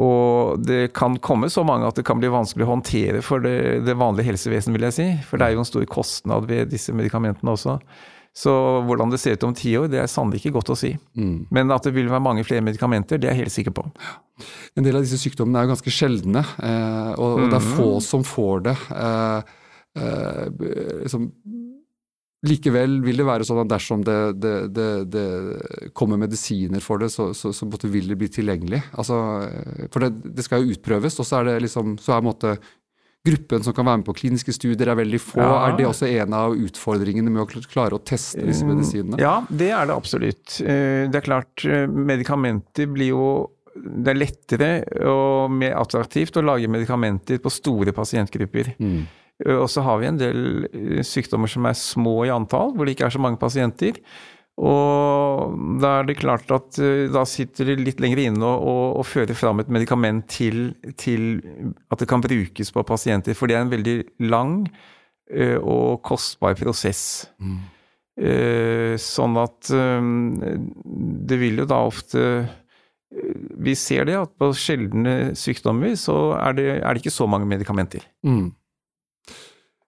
Og 0.00 0.60
det 0.64 0.92
kan 0.96 1.18
komme 1.24 1.50
så 1.52 1.64
mange 1.66 1.88
at 1.88 1.98
det 1.98 2.06
kan 2.08 2.20
bli 2.20 2.30
vanskelig 2.32 2.64
å 2.64 2.74
håndtere 2.74 3.24
for 3.24 3.42
det, 3.44 3.82
det 3.88 3.98
vanlige 3.98 4.30
helsevesen, 4.30 4.76
vil 4.76 4.86
jeg 4.88 4.96
si. 4.96 5.08
For 5.26 5.40
det 5.40 5.48
er 5.48 5.56
jo 5.56 5.64
en 5.64 5.68
stor 5.68 5.84
kostnad 5.90 6.46
ved 6.48 6.70
disse 6.72 6.94
medikamentene 6.96 7.56
også. 7.56 7.80
Så 8.36 8.52
hvordan 8.86 9.10
det 9.10 9.18
ser 9.18 9.34
ut 9.34 9.46
om 9.48 9.54
ti 9.56 9.72
år, 9.78 9.88
det 9.90 9.98
er 10.00 10.10
sannelig 10.10 10.40
ikke 10.40 10.54
godt 10.60 10.72
å 10.72 10.78
si. 10.78 10.92
Mm. 11.18 11.48
Men 11.50 11.72
at 11.74 11.86
det 11.86 11.94
vil 11.96 12.10
være 12.10 12.22
mange 12.22 12.44
flere 12.46 12.64
medikamenter, 12.64 13.18
det 13.18 13.28
er 13.28 13.34
jeg 13.34 13.46
helt 13.46 13.56
sikker 13.56 13.74
på. 13.74 13.86
En 14.78 14.86
del 14.86 14.96
av 14.96 15.04
disse 15.04 15.18
sykdommene 15.20 15.58
er 15.58 15.66
jo 15.66 15.72
ganske 15.74 15.94
sjeldne, 15.94 16.44
eh, 16.62 17.10
og, 17.18 17.48
det 17.50 17.58
er 17.58 17.72
få 17.72 17.88
mm. 17.96 18.04
som 18.06 18.22
får 18.26 18.62
det. 18.68 18.76
Eh, 18.94 19.56
eh, 19.98 20.44
liksom, 21.02 21.26
Likevel 22.40 23.02
vil 23.04 23.20
det 23.20 23.24
være 23.28 23.44
sånn 23.44 23.58
at 23.60 23.68
dersom 23.68 24.00
det, 24.06 24.16
det, 24.40 24.54
det, 24.72 24.88
det 25.12 25.24
kommer 25.92 26.16
medisiner 26.22 26.80
for 26.80 27.02
det, 27.02 27.10
så, 27.12 27.34
så, 27.36 27.50
så 27.52 27.66
vil 27.82 28.08
det 28.08 28.16
bli 28.16 28.30
tilgjengelig. 28.32 28.80
Altså, 28.96 29.18
for 29.92 30.06
det, 30.06 30.46
skal 30.46 30.64
jo 30.64 30.72
utprøves, 30.72 31.18
og 31.20 31.28
så 31.28 31.42
er 31.42 31.50
det 31.50 31.58
liksom, 31.66 31.98
så 32.00 32.14
er 32.16 32.24
måte, 32.24 32.54
gruppen 33.26 33.64
som 33.64 33.74
kan 33.76 33.86
være 33.86 34.00
med 34.00 34.08
på 34.08 34.16
kliniske 34.16 34.54
studier 34.56 34.90
er 34.90 34.98
veldig 34.98 35.20
få. 35.20 35.40
Ja. 35.42 35.52
Er 35.68 35.76
det 35.78 35.86
også 35.88 36.08
en 36.08 36.36
av 36.36 36.56
utfordringene 36.56 37.32
med 37.32 37.44
å 37.44 37.62
klare 37.68 37.98
å 37.98 38.02
teste 38.02 38.42
disse 38.46 38.64
mm, 38.64 38.72
medisinene? 38.72 39.20
Ja, 39.20 39.40
det 39.48 39.70
er 39.76 39.90
det 39.90 39.96
absolutt. 39.96 40.56
Eh, 40.64 41.06
det 41.10 41.20
er 41.20 41.26
klart, 41.26 41.64
eh, 41.66 41.86
medikamenter 41.86 42.88
blir 42.90 43.12
jo 43.12 43.30
det 43.80 44.10
er 44.10 44.18
lettere 44.18 44.70
og 45.08 45.52
mer 45.54 45.76
attraktivt 45.78 46.36
å 46.36 46.42
lage 46.44 46.68
medikamenter 46.68 47.38
på 47.40 47.52
store 47.54 47.94
pasientgrupper. 47.96 48.74
Mm. 48.80 49.04
Eh, 49.44 49.56
og 49.56 49.68
så 49.72 49.84
har 49.86 50.00
vi 50.00 50.10
en 50.10 50.20
del 50.20 50.42
sykdommer 51.06 51.50
som 51.52 51.68
er 51.68 51.78
små 51.78 52.22
i 52.26 52.34
antall, 52.34 52.74
hvor 52.74 52.88
det 52.88 52.96
ikke 52.96 53.10
er 53.10 53.16
så 53.16 53.22
mange 53.22 53.40
pasienter. 53.40 54.00
Og 54.60 55.56
da 55.80 55.94
er 56.00 56.08
det 56.10 56.18
klart 56.20 56.50
at 56.52 56.78
eh, 56.84 57.08
da 57.12 57.24
sitter 57.28 57.70
det 57.70 57.78
litt 57.80 58.00
lenger 58.02 58.26
inne 58.26 58.44
og 58.44 59.00
fører 59.08 59.36
fram 59.38 59.62
et 59.62 59.72
medikament 59.72 60.26
til, 60.28 60.74
til, 61.00 61.40
at 61.88 62.02
det 62.02 62.08
kan 62.10 62.20
brukes 62.24 62.72
på 62.74 62.84
pasienter, 62.84 63.36
for 63.36 63.48
det 63.48 63.56
er 63.56 63.64
en 63.64 63.72
veldig 63.72 63.96
lang 64.28 64.56
ø, 65.30 65.54
og 65.60 66.02
kostbar 66.04 66.58
prosess. 66.60 67.30
Mm. 67.40 67.60
Uh, 68.20 68.94
sånn 69.00 69.38
at 69.40 69.70
um, 69.72 70.34
det 71.24 71.38
vil 71.40 71.62
jo 71.62 71.64
da 71.70 71.78
ofte 71.86 72.24
Vi 73.64 73.72
ser 73.78 74.04
det 74.10 74.18
at 74.18 74.34
på 74.36 74.50
sjeldne 74.52 75.30
sykdommer 75.38 75.94
så 75.96 76.34
er 76.36 76.58
det, 76.58 76.66
er 76.82 76.90
det 76.90 77.00
ikke 77.00 77.14
så 77.14 77.24
mange 77.30 77.48
medikamenter. 77.48 78.04
Mm. 78.26 78.50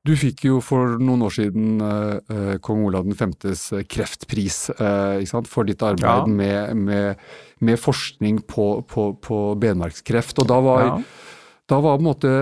Du 0.03 0.17
fikk 0.19 0.49
jo 0.49 0.59
for 0.65 0.97
noen 0.99 1.23
år 1.23 1.35
siden 1.37 1.79
uh, 1.79 2.57
kong 2.65 2.83
Olav 2.89 3.07
5.s 3.07 3.69
kreftpris 3.87 4.65
uh, 4.81 5.23
for 5.47 5.69
ditt 5.69 5.83
arbeid 5.87 6.27
ja. 6.27 6.33
med, 6.41 6.75
med, 6.89 7.23
med, 7.63 7.79
forskning 7.79 8.41
på, 8.51 8.83
på, 8.83 9.13
på, 9.23 9.39
benmarkskreft. 9.63 10.43
Og 10.43 10.51
da 10.51 10.59
var, 10.65 10.83
ja. 10.89 10.99
da 11.71 11.79
var 11.87 12.01
på 12.01 12.03
en 12.03 12.09
måte 12.09 12.35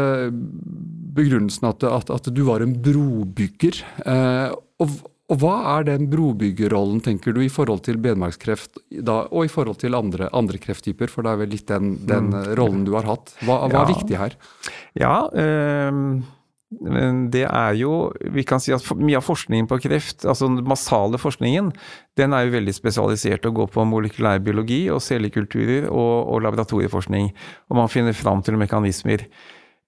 begrunnelsen 1.20 1.68
at, 1.68 1.84
at, 1.84 2.14
at 2.16 2.32
du 2.32 2.42
var 2.48 2.64
en 2.64 2.72
brobygger. 2.80 3.82
Uh, 4.08 4.56
og, 4.80 4.96
og, 5.28 5.36
hva 5.44 5.60
er 5.76 5.90
den 5.92 6.08
brobyggerrollen, 6.08 7.04
tenker 7.04 7.36
du, 7.36 7.44
i 7.44 7.52
forhold 7.52 7.84
til 7.84 8.00
benmarkskreft 8.00 8.80
da, 9.04 9.20
og 9.28 9.44
i 9.44 9.52
forhold 9.52 9.84
til 9.84 10.00
andre, 10.00 10.32
andre, 10.32 10.64
krefttyper? 10.64 11.12
For 11.12 11.28
det 11.28 11.36
er 11.36 11.44
vel 11.44 11.56
litt 11.58 11.68
den, 11.68 11.98
den 12.08 12.32
mm. 12.32 12.42
rollen 12.56 12.88
du 12.88 12.96
har 12.96 13.12
hatt. 13.12 13.36
Hva, 13.44 13.66
hva 13.68 13.82
ja. 13.82 13.84
er 13.84 13.96
viktig 13.98 14.22
her? 14.24 14.42
Ja, 14.96 15.16
øh 15.28 16.28
det 16.70 17.42
er 17.50 17.72
jo 17.74 18.12
Vi 18.30 18.44
kan 18.46 18.60
si 18.62 18.70
at 18.70 18.84
mye 18.94 19.18
av 19.18 19.26
forskningen 19.26 19.66
på 19.66 19.80
kreft, 19.82 20.22
altså 20.22 20.46
den 20.46 20.62
massale 20.70 21.18
forskningen, 21.18 21.72
den 22.16 22.32
er 22.32 22.46
jo 22.46 22.54
veldig 22.54 22.74
spesialisert 22.76 23.46
og 23.48 23.56
går 23.58 23.70
på 23.74 23.86
molekylærbiologi 23.90 24.84
og 24.94 25.02
cellekulturer 25.02 25.88
og, 25.90 26.30
og 26.30 26.44
laboratorieforskning. 26.46 27.32
Og 27.70 27.80
man 27.80 27.90
finner 27.90 28.14
fram 28.14 28.44
til 28.46 28.58
mekanismer. 28.60 29.26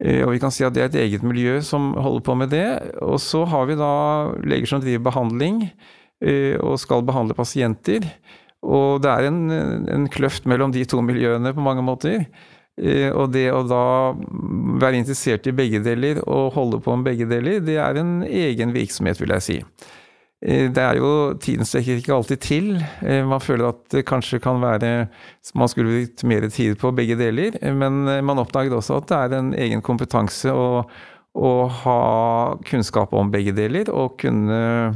Eh, 0.02 0.24
og 0.26 0.34
vi 0.34 0.42
kan 0.42 0.50
si 0.50 0.66
at 0.66 0.74
det 0.74 0.82
er 0.82 0.90
et 0.90 1.00
eget 1.04 1.22
miljø 1.22 1.60
som 1.62 1.92
holder 1.94 2.26
på 2.26 2.36
med 2.40 2.50
det. 2.50 2.66
Og 2.98 3.20
så 3.22 3.44
har 3.46 3.68
vi 3.70 3.78
da 3.78 3.92
leger 4.42 4.74
som 4.74 4.82
driver 4.82 5.06
behandling 5.06 5.68
eh, 5.68 6.58
og 6.58 6.80
skal 6.82 7.06
behandle 7.06 7.38
pasienter. 7.38 8.10
Og 8.62 9.02
det 9.02 9.10
er 9.10 9.30
en, 9.30 9.40
en 9.86 10.10
kløft 10.10 10.50
mellom 10.50 10.74
de 10.74 10.82
to 10.86 10.98
miljøene 11.02 11.54
på 11.54 11.62
mange 11.62 11.82
måter. 11.86 12.26
Eh, 12.82 13.10
og 13.14 13.30
det 13.30 13.46
å 13.54 13.62
da 13.68 13.84
være 14.82 14.98
interessert 14.98 15.46
i 15.46 15.54
begge 15.54 15.82
deler 15.84 16.18
og 16.24 16.54
holde 16.56 16.80
på 16.82 16.96
med 16.96 17.06
begge 17.12 17.28
deler, 17.30 17.60
det 17.62 17.78
er 17.78 18.00
en 18.00 18.22
egen 18.26 18.74
virksomhet, 18.74 19.20
vil 19.22 19.34
jeg 19.36 19.46
si. 19.46 19.58
Eh, 20.42 20.66
det 20.74 20.82
er 20.82 20.98
jo 20.98 21.12
Tiden 21.38 21.68
strekker 21.68 22.00
ikke 22.00 22.16
alltid 22.16 22.42
til. 22.42 22.72
Eh, 23.06 23.22
man 23.28 23.42
føler 23.44 23.70
at 23.70 23.84
det 23.94 24.06
kanskje 24.08 24.40
kan 24.42 24.58
være 24.62 25.08
Man 25.54 25.70
skulle 25.70 25.94
brukt 25.94 26.24
mer 26.26 26.48
tid 26.48 26.76
på 26.80 26.90
begge 26.96 27.16
deler, 27.20 27.58
men 27.72 28.04
man 28.24 28.42
oppdaget 28.42 28.74
også 28.74 28.98
at 28.98 29.08
det 29.08 29.18
er 29.18 29.38
en 29.38 29.52
egen 29.54 29.82
kompetanse 29.82 30.50
å, 30.50 30.82
å 31.34 31.52
ha 31.84 32.00
kunnskap 32.66 33.14
om 33.14 33.30
begge 33.30 33.54
deler 33.54 33.90
og 33.90 34.18
kunne 34.18 34.94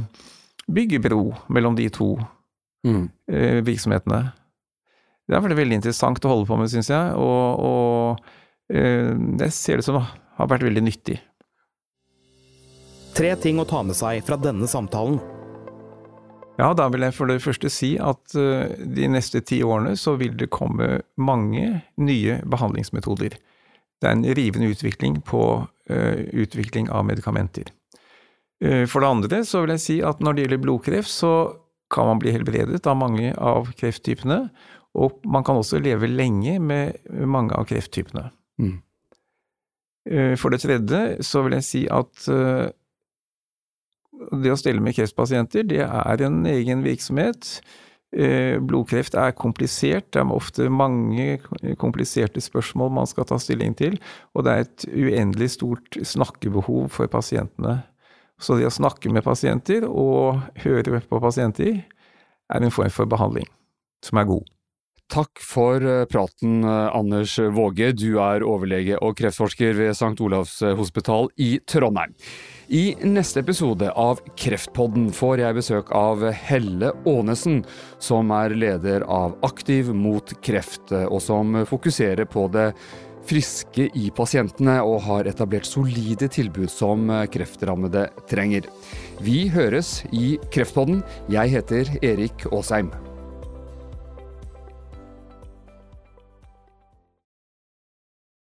bygge 0.67 0.99
bro 0.99 1.31
mellom 1.47 1.77
de 1.77 1.87
to 1.87 2.17
mm. 2.83 3.05
virksomhetene. 3.63 4.25
Det 5.27 5.35
er 5.35 5.43
veldig, 5.43 5.81
interessant 5.81 6.23
å 6.23 6.31
holde 6.31 6.47
på 6.47 6.55
med, 6.55 6.69
syns 6.71 6.87
jeg, 6.87 7.15
og, 7.19 7.63
og 7.67 8.71
eh, 8.71 9.11
jeg 9.43 9.55
ser 9.55 9.81
det 9.81 9.87
som 9.87 9.99
har 9.99 10.47
vært 10.47 10.63
veldig 10.63 10.85
nyttig. 10.85 11.17
Tre 13.17 13.33
ting 13.41 13.59
å 13.59 13.65
ta 13.67 13.81
med 13.83 13.97
seg 13.97 14.21
fra 14.23 14.37
denne 14.39 14.69
samtalen. 14.71 15.17
Ja, 16.57 16.71
da 16.77 16.87
vil 16.89 17.03
jeg 17.05 17.13
for 17.17 17.29
det 17.29 17.41
første 17.43 17.69
si 17.69 17.91
at 18.01 18.33
uh, 18.37 18.65
de 18.79 19.09
neste 19.11 19.43
ti 19.45 19.59
årene 19.65 19.93
så 19.99 20.15
vil 20.17 20.33
det 20.39 20.49
komme 20.53 21.03
mange 21.21 21.83
nye 22.01 22.39
behandlingsmetoder. 22.49 23.35
Det 23.97 24.07
er 24.07 24.15
en 24.15 24.25
rivende 24.37 24.71
utvikling 24.73 25.19
på 25.25 25.43
uh, 25.67 26.17
utvikling 26.33 26.89
av 26.89 27.05
medikamenter. 27.09 27.73
For 28.57 29.03
det 29.03 29.09
andre 29.13 29.37
så 29.45 29.59
vil 29.61 29.75
jeg 29.75 29.81
si 29.83 29.95
at 30.01 30.17
når 30.17 30.33
det 30.33 30.43
gjelder 30.43 30.61
blodkreft, 30.63 31.11
så 31.13 31.33
kan 31.93 32.07
man 32.09 32.17
bli 32.17 32.31
helbredet 32.33 32.87
av 32.89 32.97
mange 32.97 33.29
av 33.37 33.69
krefttypene, 33.77 34.47
og 34.97 35.21
man 35.29 35.45
kan 35.45 35.59
også 35.59 35.79
leve 35.83 36.09
lenge 36.09 36.57
med 36.59 36.97
mange 37.29 37.53
av 37.55 37.67
krefttypene. 37.69 38.27
Mm. 38.57 38.77
Eh, 40.09 40.35
for 40.39 40.53
det 40.53 40.63
tredje 40.63 41.23
så 41.25 41.43
vil 41.45 41.57
jeg 41.59 41.67
si 41.67 41.81
at 41.91 42.29
eh, 42.31 42.69
det 44.41 44.53
å 44.53 44.57
stelle 44.59 44.81
med 44.83 44.95
kreftpasienter, 44.97 45.67
det 45.69 45.83
er 45.85 46.23
en 46.25 46.39
egen 46.49 46.81
virksomhet. 46.85 47.59
Eh, 48.15 48.55
blodkreft 48.63 49.17
er 49.19 49.35
komplisert, 49.37 50.09
det 50.15 50.23
er 50.23 50.33
ofte 50.33 50.69
mange 50.71 51.37
kompliserte 51.77 52.41
spørsmål 52.41 52.93
man 53.01 53.09
skal 53.09 53.27
ta 53.29 53.37
stilling 53.41 53.75
til, 53.77 53.99
og 54.33 54.47
det 54.47 54.53
er 54.53 54.65
et 54.65 54.87
uendelig 54.95 55.51
stort 55.59 55.99
snakkebehov 56.01 56.87
for 56.95 57.11
pasientene. 57.11 57.81
Så 58.39 58.57
det 58.57 58.69
å 58.69 58.73
snakke 58.73 59.11
med 59.13 59.25
pasienter 59.25 59.85
og 59.89 60.43
høre 60.63 61.01
på 61.01 61.21
pasienter 61.21 61.81
er 62.47 62.63
en 62.63 62.73
form 62.73 62.93
for 62.93 63.09
behandling 63.09 63.49
som 64.05 64.21
er 64.21 64.29
god. 64.29 64.56
Takk 65.07 65.39
for 65.39 65.83
eh, 65.87 66.05
praten, 66.05 66.63
eh, 66.63 66.95
Anders 66.95 67.39
Våge. 67.39 67.93
Du 67.95 68.19
er 68.19 68.43
overlege 68.43 68.97
og 68.99 69.15
kreftforsker 69.15 69.77
ved 69.77 69.93
St. 69.95 70.17
Olavs 70.19 70.57
eh, 70.61 70.75
hospital 70.75 71.29
i 71.39 71.53
Trondheim. 71.63 72.11
I 72.67 72.91
neste 73.07 73.39
episode 73.39 73.87
av 73.95 74.19
Kreftpodden 74.35 75.07
får 75.15 75.45
jeg 75.45 75.57
besøk 75.61 75.95
av 75.95 76.27
Helle 76.35 76.91
Aanesen, 77.07 77.61
som 78.03 78.35
er 78.35 78.51
leder 78.51 79.07
av 79.07 79.37
Aktiv 79.47 79.93
mot 79.95 80.35
kreft, 80.43 80.91
og 80.91 81.21
som 81.23 81.61
fokuserer 81.69 82.27
på 82.27 82.49
det 82.51 82.73
friske 83.27 83.87
i 83.95 84.09
pasientene 84.15 84.81
og 84.83 85.05
har 85.07 85.31
etablert 85.31 85.67
solide 85.67 86.27
tilbud 86.27 86.67
som 86.71 87.07
kreftrammede 87.31 88.09
trenger. 88.27 88.67
Vi 89.23 89.45
høres 89.55 90.01
i 90.11 90.35
Kreftpodden. 90.51 91.05
Jeg 91.31 91.55
heter 91.55 91.95
Erik 92.03 92.51
Aasheim. 92.51 92.91